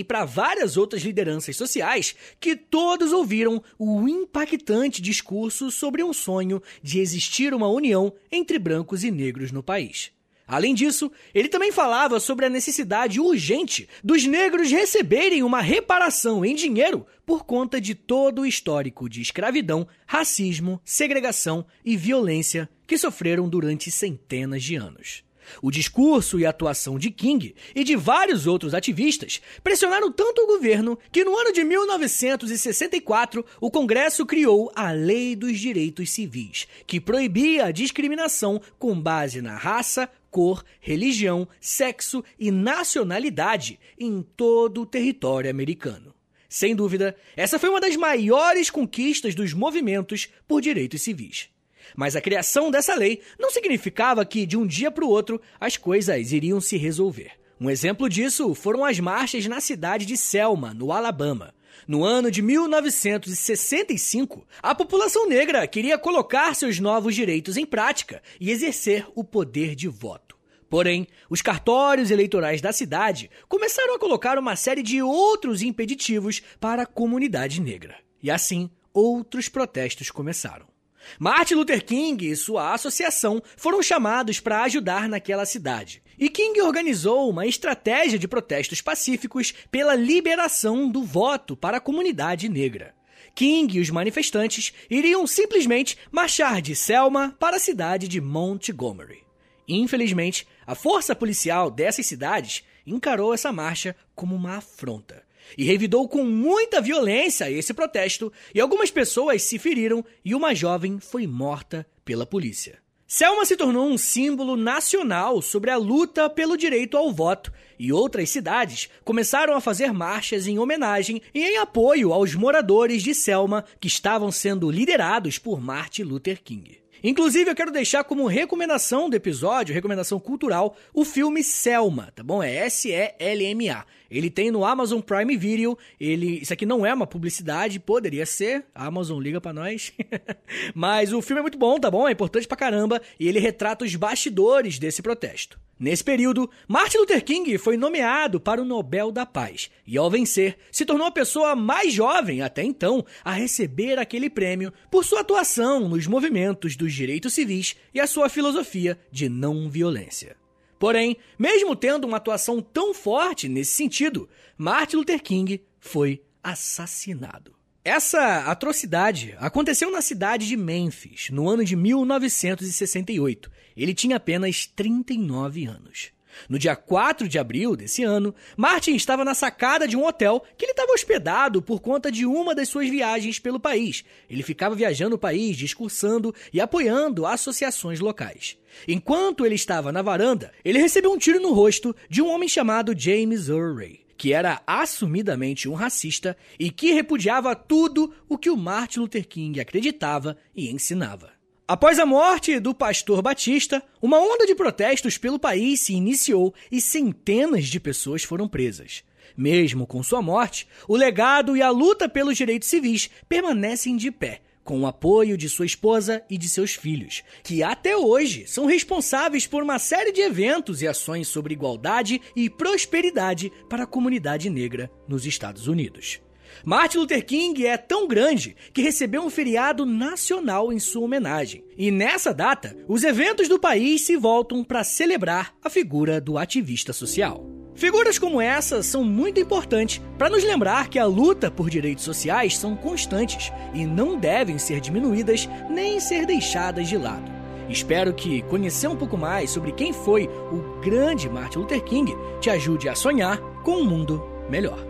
e 0.00 0.04
para 0.04 0.24
várias 0.24 0.76
outras 0.76 1.02
lideranças 1.02 1.56
sociais, 1.56 2.14
que 2.38 2.56
todos 2.56 3.12
ouviram 3.12 3.62
o 3.78 4.08
impactante 4.08 5.02
discurso 5.02 5.70
sobre 5.70 6.02
um 6.02 6.12
sonho 6.12 6.62
de 6.82 7.00
existir 7.00 7.54
uma 7.54 7.68
união 7.68 8.12
entre 8.30 8.58
brancos 8.58 9.04
e 9.04 9.10
negros 9.10 9.52
no 9.52 9.62
país. 9.62 10.12
Além 10.50 10.74
disso, 10.74 11.12
ele 11.32 11.48
também 11.48 11.70
falava 11.70 12.18
sobre 12.18 12.44
a 12.44 12.50
necessidade 12.50 13.20
urgente 13.20 13.88
dos 14.02 14.26
negros 14.26 14.68
receberem 14.68 15.44
uma 15.44 15.60
reparação 15.60 16.44
em 16.44 16.56
dinheiro 16.56 17.06
por 17.24 17.44
conta 17.44 17.80
de 17.80 17.94
todo 17.94 18.40
o 18.42 18.46
histórico 18.46 19.08
de 19.08 19.22
escravidão, 19.22 19.86
racismo, 20.04 20.80
segregação 20.84 21.64
e 21.84 21.96
violência 21.96 22.68
que 22.90 22.98
sofreram 22.98 23.48
durante 23.48 23.88
centenas 23.88 24.64
de 24.64 24.74
anos. 24.74 25.22
O 25.62 25.70
discurso 25.70 26.40
e 26.40 26.44
a 26.44 26.50
atuação 26.50 26.98
de 26.98 27.08
King 27.08 27.54
e 27.72 27.84
de 27.84 27.94
vários 27.94 28.48
outros 28.48 28.74
ativistas 28.74 29.40
pressionaram 29.62 30.10
tanto 30.10 30.42
o 30.42 30.46
governo 30.48 30.98
que 31.12 31.22
no 31.22 31.38
ano 31.38 31.52
de 31.52 31.62
1964 31.62 33.46
o 33.60 33.70
Congresso 33.70 34.26
criou 34.26 34.72
a 34.74 34.90
Lei 34.90 35.36
dos 35.36 35.60
Direitos 35.60 36.10
Civis, 36.10 36.66
que 36.84 37.00
proibia 37.00 37.66
a 37.66 37.70
discriminação 37.70 38.60
com 38.76 39.00
base 39.00 39.40
na 39.40 39.56
raça, 39.56 40.10
cor, 40.28 40.64
religião, 40.80 41.46
sexo 41.60 42.24
e 42.40 42.50
nacionalidade 42.50 43.78
em 43.96 44.20
todo 44.36 44.82
o 44.82 44.86
território 44.86 45.48
americano. 45.48 46.12
Sem 46.48 46.74
dúvida, 46.74 47.14
essa 47.36 47.56
foi 47.56 47.68
uma 47.68 47.80
das 47.80 47.94
maiores 47.94 48.68
conquistas 48.68 49.32
dos 49.32 49.52
movimentos 49.52 50.28
por 50.48 50.60
direitos 50.60 51.02
civis. 51.02 51.50
Mas 51.96 52.16
a 52.16 52.20
criação 52.20 52.70
dessa 52.70 52.94
lei 52.94 53.20
não 53.38 53.50
significava 53.50 54.24
que, 54.24 54.46
de 54.46 54.56
um 54.56 54.66
dia 54.66 54.90
para 54.90 55.04
o 55.04 55.08
outro, 55.08 55.40
as 55.58 55.76
coisas 55.76 56.32
iriam 56.32 56.60
se 56.60 56.76
resolver. 56.76 57.32
Um 57.60 57.68
exemplo 57.68 58.08
disso 58.08 58.54
foram 58.54 58.84
as 58.84 58.98
marchas 58.98 59.46
na 59.46 59.60
cidade 59.60 60.06
de 60.06 60.16
Selma, 60.16 60.72
no 60.72 60.92
Alabama. 60.92 61.54
No 61.86 62.04
ano 62.04 62.30
de 62.30 62.40
1965, 62.40 64.46
a 64.62 64.74
população 64.74 65.28
negra 65.28 65.66
queria 65.66 65.98
colocar 65.98 66.54
seus 66.54 66.78
novos 66.78 67.14
direitos 67.14 67.56
em 67.56 67.66
prática 67.66 68.22
e 68.40 68.50
exercer 68.50 69.06
o 69.14 69.24
poder 69.24 69.74
de 69.74 69.88
voto. 69.88 70.30
Porém, 70.70 71.08
os 71.28 71.42
cartórios 71.42 72.12
eleitorais 72.12 72.60
da 72.60 72.72
cidade 72.72 73.28
começaram 73.48 73.94
a 73.94 73.98
colocar 73.98 74.38
uma 74.38 74.54
série 74.54 74.84
de 74.84 75.02
outros 75.02 75.62
impeditivos 75.62 76.40
para 76.60 76.84
a 76.84 76.86
comunidade 76.86 77.60
negra. 77.60 77.96
E 78.22 78.30
assim, 78.30 78.70
outros 78.94 79.48
protestos 79.48 80.12
começaram. 80.12 80.69
Martin 81.18 81.54
Luther 81.54 81.84
King 81.84 82.28
e 82.28 82.36
sua 82.36 82.74
associação 82.74 83.42
foram 83.56 83.82
chamados 83.82 84.40
para 84.40 84.62
ajudar 84.62 85.08
naquela 85.08 85.44
cidade. 85.44 86.02
E 86.18 86.28
King 86.28 86.60
organizou 86.60 87.30
uma 87.30 87.46
estratégia 87.46 88.18
de 88.18 88.28
protestos 88.28 88.80
pacíficos 88.80 89.54
pela 89.70 89.94
liberação 89.94 90.88
do 90.88 91.02
voto 91.02 91.56
para 91.56 91.78
a 91.78 91.80
comunidade 91.80 92.48
negra. 92.48 92.94
King 93.34 93.78
e 93.78 93.80
os 93.80 93.90
manifestantes 93.90 94.72
iriam 94.90 95.26
simplesmente 95.26 95.96
marchar 96.10 96.60
de 96.60 96.74
Selma 96.74 97.34
para 97.38 97.56
a 97.56 97.60
cidade 97.60 98.06
de 98.06 98.20
Montgomery. 98.20 99.22
Infelizmente, 99.66 100.46
a 100.66 100.74
força 100.74 101.14
policial 101.14 101.70
dessas 101.70 102.06
cidades 102.06 102.64
encarou 102.86 103.32
essa 103.32 103.52
marcha 103.52 103.94
como 104.14 104.34
uma 104.34 104.56
afronta 104.56 105.22
e 105.56 105.64
revidou 105.64 106.08
com 106.08 106.24
muita 106.24 106.80
violência 106.80 107.50
esse 107.50 107.72
protesto, 107.74 108.32
e 108.54 108.60
algumas 108.60 108.90
pessoas 108.90 109.42
se 109.42 109.58
feriram 109.58 110.04
e 110.24 110.34
uma 110.34 110.54
jovem 110.54 110.98
foi 111.00 111.26
morta 111.26 111.86
pela 112.04 112.26
polícia. 112.26 112.78
Selma 113.12 113.44
se 113.44 113.56
tornou 113.56 113.88
um 113.88 113.98
símbolo 113.98 114.56
nacional 114.56 115.42
sobre 115.42 115.68
a 115.70 115.76
luta 115.76 116.30
pelo 116.30 116.56
direito 116.56 116.96
ao 116.96 117.12
voto, 117.12 117.52
e 117.76 117.92
outras 117.92 118.30
cidades 118.30 118.88
começaram 119.04 119.56
a 119.56 119.60
fazer 119.60 119.92
marchas 119.92 120.46
em 120.46 120.60
homenagem 120.60 121.20
e 121.34 121.42
em 121.42 121.56
apoio 121.56 122.12
aos 122.12 122.36
moradores 122.36 123.02
de 123.02 123.12
Selma 123.12 123.64
que 123.80 123.88
estavam 123.88 124.30
sendo 124.30 124.70
liderados 124.70 125.38
por 125.38 125.60
Martin 125.60 126.02
Luther 126.04 126.40
King. 126.40 126.78
Inclusive, 127.02 127.50
eu 127.50 127.54
quero 127.54 127.72
deixar 127.72 128.04
como 128.04 128.26
recomendação 128.26 129.10
do 129.10 129.16
episódio, 129.16 129.74
recomendação 129.74 130.20
cultural, 130.20 130.76
o 130.94 131.04
filme 131.04 131.42
Selma, 131.42 132.12
tá 132.14 132.22
bom? 132.22 132.40
É 132.42 132.66
S-E-L-M-A. 132.66 133.86
Ele 134.10 134.28
tem 134.28 134.50
no 134.50 134.64
Amazon 134.64 135.00
Prime 135.00 135.36
Video. 135.36 135.78
Ele, 136.00 136.40
isso 136.40 136.52
aqui 136.52 136.66
não 136.66 136.84
é 136.84 136.92
uma 136.92 137.06
publicidade, 137.06 137.78
poderia 137.78 138.26
ser. 138.26 138.64
Amazon 138.74 139.20
liga 139.20 139.40
para 139.40 139.52
nós. 139.52 139.92
Mas 140.74 141.12
o 141.12 141.22
filme 141.22 141.40
é 141.40 141.42
muito 141.42 141.58
bom, 141.58 141.78
tá 141.78 141.90
bom? 141.90 142.08
É 142.08 142.12
importante 142.12 142.48
pra 142.48 142.56
caramba 142.56 143.00
e 143.18 143.28
ele 143.28 143.38
retrata 143.38 143.84
os 143.84 143.94
bastidores 143.94 144.78
desse 144.78 145.00
protesto. 145.00 145.58
Nesse 145.80 146.04
período, 146.04 146.50
Martin 146.68 146.98
Luther 146.98 147.24
King 147.24 147.56
foi 147.56 147.78
nomeado 147.78 148.38
para 148.38 148.60
o 148.60 148.66
Nobel 148.66 149.10
da 149.10 149.24
Paz 149.24 149.70
e, 149.86 149.96
ao 149.96 150.10
vencer, 150.10 150.58
se 150.70 150.84
tornou 150.84 151.06
a 151.06 151.10
pessoa 151.10 151.56
mais 151.56 151.94
jovem 151.94 152.42
até 152.42 152.62
então 152.62 153.02
a 153.24 153.32
receber 153.32 153.98
aquele 153.98 154.28
prêmio 154.28 154.74
por 154.90 155.06
sua 155.06 155.20
atuação 155.20 155.88
nos 155.88 156.06
movimentos 156.06 156.76
dos 156.76 156.92
direitos 156.92 157.32
civis 157.32 157.76
e 157.94 158.00
a 158.00 158.06
sua 158.06 158.28
filosofia 158.28 158.98
de 159.10 159.30
não 159.30 159.70
violência. 159.70 160.39
Porém, 160.80 161.18
mesmo 161.38 161.76
tendo 161.76 162.06
uma 162.06 162.16
atuação 162.16 162.62
tão 162.62 162.94
forte 162.94 163.50
nesse 163.50 163.72
sentido, 163.72 164.26
Martin 164.56 164.96
Luther 164.96 165.22
King 165.22 165.62
foi 165.78 166.22
assassinado. 166.42 167.54
Essa 167.84 168.50
atrocidade 168.50 169.34
aconteceu 169.38 169.92
na 169.92 170.00
cidade 170.00 170.48
de 170.48 170.56
Memphis, 170.56 171.28
no 171.28 171.50
ano 171.50 171.62
de 171.66 171.76
1968. 171.76 173.50
Ele 173.76 173.92
tinha 173.92 174.16
apenas 174.16 174.64
39 174.64 175.66
anos. 175.66 176.12
No 176.48 176.58
dia 176.58 176.76
4 176.76 177.28
de 177.28 177.38
abril 177.38 177.76
desse 177.76 178.02
ano, 178.02 178.34
Martin 178.56 178.94
estava 178.94 179.24
na 179.24 179.34
sacada 179.34 179.86
de 179.86 179.96
um 179.96 180.04
hotel 180.04 180.42
que 180.56 180.64
ele 180.64 180.72
estava 180.72 180.92
hospedado 180.92 181.62
por 181.62 181.80
conta 181.80 182.10
de 182.10 182.26
uma 182.26 182.54
das 182.54 182.68
suas 182.68 182.88
viagens 182.88 183.38
pelo 183.38 183.60
país. 183.60 184.04
Ele 184.28 184.42
ficava 184.42 184.74
viajando 184.74 185.16
o 185.16 185.18
país, 185.18 185.56
discursando 185.56 186.34
e 186.52 186.60
apoiando 186.60 187.26
associações 187.26 188.00
locais. 188.00 188.56
Enquanto 188.86 189.44
ele 189.44 189.54
estava 189.54 189.92
na 189.92 190.02
varanda, 190.02 190.52
ele 190.64 190.78
recebeu 190.78 191.12
um 191.12 191.18
tiro 191.18 191.40
no 191.40 191.52
rosto 191.52 191.94
de 192.08 192.22
um 192.22 192.28
homem 192.28 192.48
chamado 192.48 192.94
James 192.96 193.48
Urray, 193.48 194.00
que 194.16 194.32
era 194.32 194.62
assumidamente 194.66 195.68
um 195.68 195.74
racista 195.74 196.36
e 196.58 196.70
que 196.70 196.92
repudiava 196.92 197.56
tudo 197.56 198.14
o 198.28 198.36
que 198.36 198.50
o 198.50 198.56
Martin 198.56 199.00
Luther 199.00 199.26
King 199.26 199.60
acreditava 199.60 200.36
e 200.54 200.70
ensinava. 200.70 201.39
Após 201.70 202.00
a 202.00 202.04
morte 202.04 202.58
do 202.58 202.74
pastor 202.74 203.22
Batista, 203.22 203.80
uma 204.02 204.18
onda 204.18 204.44
de 204.44 204.56
protestos 204.56 205.16
pelo 205.16 205.38
país 205.38 205.78
se 205.78 205.92
iniciou 205.92 206.52
e 206.68 206.80
centenas 206.80 207.66
de 207.66 207.78
pessoas 207.78 208.24
foram 208.24 208.48
presas. 208.48 209.04
Mesmo 209.36 209.86
com 209.86 210.02
sua 210.02 210.20
morte, 210.20 210.66
o 210.88 210.96
legado 210.96 211.56
e 211.56 211.62
a 211.62 211.70
luta 211.70 212.08
pelos 212.08 212.36
direitos 212.36 212.68
civis 212.68 213.08
permanecem 213.28 213.96
de 213.96 214.10
pé, 214.10 214.40
com 214.64 214.80
o 214.80 214.86
apoio 214.88 215.36
de 215.36 215.48
sua 215.48 215.64
esposa 215.64 216.24
e 216.28 216.36
de 216.36 216.48
seus 216.48 216.74
filhos, 216.74 217.22
que 217.44 217.62
até 217.62 217.96
hoje 217.96 218.48
são 218.48 218.66
responsáveis 218.66 219.46
por 219.46 219.62
uma 219.62 219.78
série 219.78 220.10
de 220.10 220.22
eventos 220.22 220.82
e 220.82 220.88
ações 220.88 221.28
sobre 221.28 221.54
igualdade 221.54 222.20
e 222.34 222.50
prosperidade 222.50 223.48
para 223.68 223.84
a 223.84 223.86
comunidade 223.86 224.50
negra 224.50 224.90
nos 225.06 225.24
Estados 225.24 225.68
Unidos. 225.68 226.20
Martin 226.64 226.98
Luther 226.98 227.24
King 227.24 227.66
é 227.66 227.76
tão 227.76 228.06
grande 228.06 228.54
que 228.72 228.82
recebeu 228.82 229.22
um 229.22 229.30
feriado 229.30 229.86
nacional 229.86 230.72
em 230.72 230.78
sua 230.78 231.04
homenagem. 231.04 231.64
E 231.76 231.90
nessa 231.90 232.34
data, 232.34 232.76
os 232.86 233.02
eventos 233.02 233.48
do 233.48 233.58
país 233.58 234.02
se 234.02 234.16
voltam 234.16 234.62
para 234.62 234.84
celebrar 234.84 235.54
a 235.64 235.70
figura 235.70 236.20
do 236.20 236.36
ativista 236.36 236.92
social. 236.92 237.46
Figuras 237.74 238.18
como 238.18 238.40
essa 238.40 238.82
são 238.82 239.02
muito 239.02 239.40
importantes 239.40 240.02
para 240.18 240.28
nos 240.28 240.44
lembrar 240.44 240.88
que 240.88 240.98
a 240.98 241.06
luta 241.06 241.50
por 241.50 241.70
direitos 241.70 242.04
sociais 242.04 242.58
são 242.58 242.76
constantes 242.76 243.50
e 243.72 243.86
não 243.86 244.18
devem 244.18 244.58
ser 244.58 244.80
diminuídas 244.80 245.48
nem 245.70 245.98
ser 245.98 246.26
deixadas 246.26 246.88
de 246.88 246.98
lado. 246.98 247.30
Espero 247.70 248.12
que 248.12 248.42
conhecer 248.42 248.88
um 248.88 248.96
pouco 248.96 249.16
mais 249.16 249.50
sobre 249.50 249.72
quem 249.72 249.92
foi 249.92 250.26
o 250.26 250.80
grande 250.82 251.28
Martin 251.30 251.60
Luther 251.60 251.82
King 251.82 252.14
te 252.40 252.50
ajude 252.50 252.88
a 252.88 252.94
sonhar 252.94 253.40
com 253.62 253.76
um 253.76 253.84
mundo 253.84 254.22
melhor. 254.50 254.89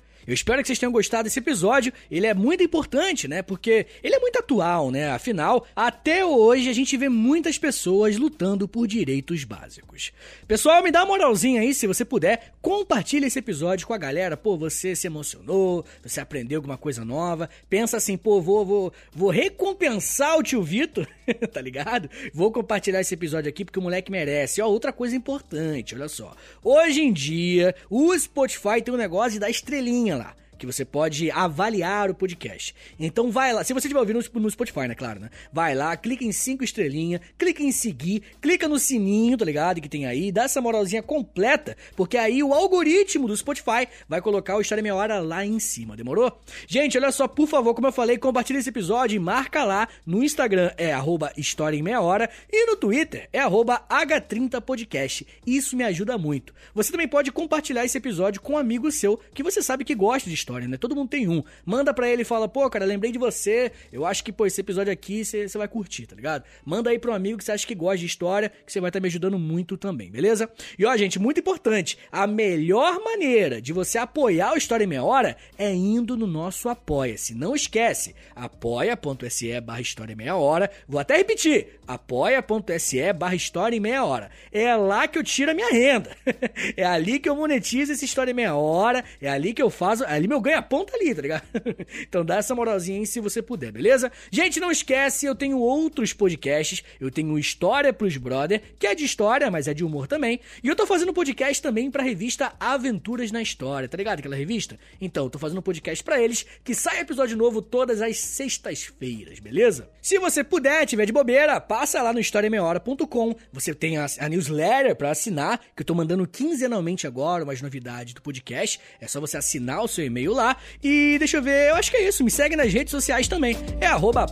Eu 0.27 0.33
espero 0.33 0.61
que 0.61 0.67
vocês 0.67 0.79
tenham 0.79 0.91
gostado 0.91 1.23
desse 1.23 1.39
episódio. 1.39 1.91
Ele 2.09 2.27
é 2.27 2.33
muito 2.33 2.63
importante, 2.63 3.27
né? 3.27 3.41
Porque 3.41 3.87
ele 4.03 4.15
é 4.15 4.19
muito 4.19 4.37
atual, 4.37 4.91
né? 4.91 5.11
Afinal, 5.11 5.65
até 5.75 6.23
hoje 6.25 6.69
a 6.69 6.73
gente 6.73 6.95
vê 6.95 7.09
muitas 7.09 7.57
pessoas 7.57 8.17
lutando 8.17 8.67
por 8.67 8.87
direitos 8.87 9.43
básicos. 9.43 10.11
Pessoal, 10.47 10.83
me 10.83 10.91
dá 10.91 10.99
uma 10.99 11.11
moralzinha 11.11 11.61
aí, 11.61 11.73
se 11.73 11.87
você 11.87 12.05
puder, 12.05 12.53
compartilha 12.61 13.25
esse 13.25 13.39
episódio 13.39 13.87
com 13.87 13.93
a 13.93 13.97
galera. 13.97 14.37
Pô, 14.37 14.57
você 14.57 14.95
se 14.95 15.07
emocionou, 15.07 15.83
você 16.03 16.21
aprendeu 16.21 16.59
alguma 16.59 16.77
coisa 16.77 17.03
nova. 17.03 17.49
Pensa 17.69 17.97
assim, 17.97 18.17
pô, 18.17 18.41
vou, 18.41 18.65
vou, 18.65 18.93
vou 19.11 19.29
recompensar 19.29 20.37
o 20.37 20.43
tio 20.43 20.61
Vitor, 20.61 21.07
tá 21.51 21.61
ligado? 21.61 22.09
Vou 22.33 22.51
compartilhar 22.51 23.01
esse 23.01 23.13
episódio 23.13 23.49
aqui 23.49 23.65
porque 23.65 23.79
o 23.79 23.81
moleque 23.81 24.11
merece. 24.11 24.61
Ó, 24.61 24.67
outra 24.67 24.93
coisa 24.93 25.15
importante, 25.15 25.95
olha 25.95 26.07
só. 26.07 26.35
Hoje 26.63 27.01
em 27.01 27.11
dia, 27.11 27.75
o 27.89 28.17
Spotify 28.17 28.81
tem 28.83 28.93
um 28.93 28.97
negócio 28.97 29.31
de 29.31 29.39
dar 29.39 29.49
estrelinha 29.49 30.10
lá 30.15 30.35
que 30.61 30.65
você 30.67 30.85
pode 30.85 31.31
avaliar 31.31 32.11
o 32.11 32.13
podcast. 32.13 32.75
Então 32.99 33.31
vai 33.31 33.51
lá, 33.51 33.63
se 33.63 33.73
você 33.73 33.87
estiver 33.87 33.99
ouvindo 33.99 34.19
no 34.33 34.49
Spotify, 34.51 34.87
né, 34.87 34.93
claro, 34.93 35.19
né? 35.19 35.31
Vai 35.51 35.73
lá, 35.73 35.97
clica 35.97 36.23
em 36.23 36.31
cinco 36.31 36.63
estrelinhas, 36.63 37.19
clica 37.35 37.63
em 37.63 37.71
seguir, 37.71 38.21
clica 38.39 38.67
no 38.67 38.77
sininho, 38.77 39.35
tá 39.35 39.43
ligado? 39.43 39.81
Que 39.81 39.89
tem 39.89 40.05
aí, 40.05 40.31
dá 40.31 40.43
essa 40.43 40.61
moralzinha 40.61 41.01
completa, 41.01 41.75
porque 41.95 42.15
aí 42.15 42.43
o 42.43 42.53
algoritmo 42.53 43.27
do 43.27 43.35
Spotify 43.35 43.87
vai 44.07 44.21
colocar 44.21 44.55
o 44.55 44.61
História 44.61 44.83
Meia 44.83 44.93
Hora 44.93 45.19
lá 45.19 45.43
em 45.43 45.59
cima, 45.59 45.97
demorou? 45.97 46.39
Gente, 46.67 46.95
olha 46.95 47.11
só, 47.11 47.27
por 47.27 47.47
favor, 47.47 47.73
como 47.73 47.87
eu 47.87 47.91
falei, 47.91 48.19
compartilha 48.19 48.59
esse 48.59 48.69
episódio 48.69 49.15
e 49.15 49.19
marca 49.19 49.63
lá 49.63 49.87
no 50.05 50.23
Instagram, 50.23 50.71
é 50.77 50.93
arroba 50.93 51.33
História 51.35 51.75
em 51.75 51.81
Meia 51.81 52.01
Hora, 52.01 52.29
e 52.51 52.67
no 52.67 52.75
Twitter 52.75 53.27
é 53.33 53.39
arroba 53.39 53.83
H30podcast. 53.89 55.25
Isso 55.43 55.75
me 55.75 55.83
ajuda 55.83 56.19
muito. 56.19 56.53
Você 56.75 56.91
também 56.91 57.07
pode 57.07 57.31
compartilhar 57.31 57.83
esse 57.83 57.97
episódio 57.97 58.41
com 58.41 58.53
um 58.53 58.57
amigo 58.57 58.91
seu 58.91 59.19
que 59.33 59.41
você 59.41 59.63
sabe 59.63 59.83
que 59.83 59.95
gosta 59.95 60.29
de 60.29 60.35
história 60.35 60.50
história, 60.51 60.67
né? 60.67 60.77
Todo 60.77 60.95
mundo 60.95 61.09
tem 61.09 61.27
um. 61.27 61.41
Manda 61.65 61.93
pra 61.93 62.09
ele 62.09 62.23
e 62.23 62.25
fala, 62.25 62.47
pô, 62.47 62.69
cara, 62.69 62.85
lembrei 62.85 63.11
de 63.11 63.17
você. 63.17 63.71
Eu 63.91 64.05
acho 64.05 64.23
que, 64.23 64.31
pô, 64.31 64.45
esse 64.45 64.59
episódio 64.59 64.91
aqui 64.91 65.23
você 65.23 65.47
vai 65.57 65.67
curtir, 65.67 66.05
tá 66.05 66.15
ligado? 66.15 66.43
Manda 66.65 66.89
aí 66.89 66.99
pro 66.99 67.13
amigo 67.13 67.37
que 67.37 67.43
você 67.43 67.53
acha 67.53 67.65
que 67.65 67.73
gosta 67.73 67.97
de 67.97 68.05
história, 68.05 68.51
que 68.65 68.71
você 68.71 68.81
vai 68.81 68.89
estar 68.89 68.99
tá 68.99 69.01
me 69.01 69.07
ajudando 69.07 69.39
muito 69.39 69.77
também, 69.77 70.11
beleza? 70.11 70.49
E 70.77 70.85
ó, 70.85 70.95
gente, 70.97 71.19
muito 71.19 71.39
importante, 71.39 71.97
a 72.11 72.27
melhor 72.27 72.99
maneira 72.99 73.61
de 73.61 73.71
você 73.71 73.97
apoiar 73.97 74.53
o 74.53 74.57
História 74.57 74.83
em 74.83 74.87
Meia 74.87 75.03
Hora 75.03 75.37
é 75.57 75.73
indo 75.73 76.17
no 76.17 76.27
nosso 76.27 76.67
Apoia-se. 76.67 77.33
Não 77.33 77.55
esquece, 77.55 78.13
apoia.se 78.35 79.61
barra 79.61 79.81
História 79.81 80.13
em 80.13 80.15
Meia 80.15 80.35
Hora. 80.35 80.69
Vou 80.87 80.99
até 80.99 81.15
repetir, 81.15 81.79
apoia.se 81.87 83.13
barra 83.13 83.35
História 83.35 83.75
em 83.75 83.79
Meia 83.79 84.03
Hora. 84.03 84.29
É 84.51 84.75
lá 84.75 85.07
que 85.07 85.17
eu 85.17 85.23
tiro 85.23 85.51
a 85.51 85.53
minha 85.53 85.71
renda. 85.71 86.15
é 86.75 86.83
ali 86.83 87.19
que 87.19 87.29
eu 87.29 87.35
monetizo 87.35 87.93
esse 87.93 88.05
História 88.05 88.31
em 88.31 88.35
Meia 88.35 88.55
Hora, 88.55 89.03
é 89.21 89.29
ali 89.29 89.53
que 89.53 89.61
eu 89.61 89.69
faço, 89.69 90.03
é 90.03 90.13
ali 90.13 90.27
meu 90.27 90.40
ganha-ponta 90.41 90.95
ali, 90.95 91.13
tá 91.13 91.21
ligado? 91.21 91.43
então 92.01 92.25
dá 92.25 92.37
essa 92.37 92.55
moralzinha 92.55 92.99
aí 92.99 93.07
se 93.07 93.19
você 93.19 93.41
puder, 93.41 93.71
beleza? 93.71 94.11
Gente, 94.31 94.59
não 94.59 94.71
esquece, 94.71 95.25
eu 95.25 95.35
tenho 95.35 95.57
outros 95.59 96.13
podcasts. 96.13 96.83
Eu 96.99 97.11
tenho 97.11 97.37
História 97.37 97.93
pros 97.93 98.17
Brother, 98.17 98.61
que 98.77 98.87
é 98.87 98.95
de 98.95 99.03
história, 99.03 99.49
mas 99.51 99.67
é 99.67 99.73
de 99.73 99.83
humor 99.83 100.07
também. 100.07 100.39
E 100.63 100.67
eu 100.67 100.75
tô 100.75 100.85
fazendo 100.85 101.13
podcast 101.13 101.61
também 101.61 101.89
pra 101.89 102.03
revista 102.03 102.53
Aventuras 102.59 103.31
na 103.31 103.41
História, 103.41 103.87
tá 103.87 103.97
ligado? 103.97 104.19
Aquela 104.19 104.35
revista? 104.35 104.79
Então, 104.99 105.25
eu 105.25 105.29
tô 105.29 105.39
fazendo 105.39 105.61
podcast 105.61 106.03
para 106.03 106.21
eles, 106.21 106.45
que 106.63 106.73
sai 106.73 106.99
episódio 106.99 107.37
novo 107.37 107.61
todas 107.61 108.01
as 108.01 108.17
sextas-feiras, 108.17 109.39
beleza? 109.39 109.89
Se 110.01 110.17
você 110.19 110.43
puder, 110.43 110.85
tiver 110.85 111.05
de 111.05 111.11
bobeira, 111.11 111.59
passa 111.59 112.01
lá 112.01 112.13
no 112.13 112.19
historiameiahora.com. 112.19 113.35
Você 113.51 113.73
tem 113.73 113.97
a, 113.97 114.05
a 114.19 114.29
newsletter 114.29 114.95
para 114.95 115.11
assinar, 115.11 115.59
que 115.75 115.81
eu 115.81 115.85
tô 115.85 115.95
mandando 115.95 116.27
quinzenalmente 116.27 117.07
agora, 117.07 117.43
umas 117.43 117.61
novidades 117.61 118.13
do 118.13 118.21
podcast. 118.21 118.79
É 118.99 119.07
só 119.07 119.19
você 119.19 119.37
assinar 119.37 119.83
o 119.83 119.87
seu 119.87 120.05
e-mail 120.05 120.30
lá. 120.33 120.55
E 120.83 121.17
deixa 121.17 121.37
eu 121.37 121.43
ver, 121.43 121.69
eu 121.69 121.75
acho 121.75 121.91
que 121.91 121.97
é 121.97 122.07
isso. 122.07 122.23
Me 122.23 122.31
segue 122.31 122.55
nas 122.55 122.71
redes 122.71 122.91
sociais 122.91 123.27
também. 123.27 123.57
É 123.79 123.87
arroba 123.87 124.25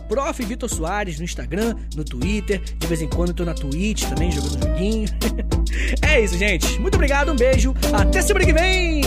no 1.18 1.24
Instagram, 1.24 1.76
no 1.94 2.04
Twitter. 2.04 2.60
De 2.78 2.86
vez 2.86 3.00
em 3.02 3.08
quando 3.08 3.30
eu 3.30 3.34
tô 3.34 3.44
na 3.44 3.54
Twitch 3.54 4.04
também, 4.04 4.30
jogando 4.30 4.62
joguinho. 4.64 5.08
é 6.02 6.20
isso, 6.20 6.36
gente. 6.36 6.78
Muito 6.80 6.94
obrigado, 6.94 7.32
um 7.32 7.36
beijo. 7.36 7.74
Até 7.92 8.22
semana 8.22 8.46
que 8.46 8.52
vem. 8.52 9.00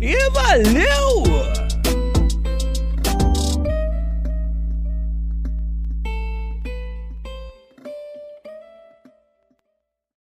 E 0.00 0.30
valeu! 0.30 1.81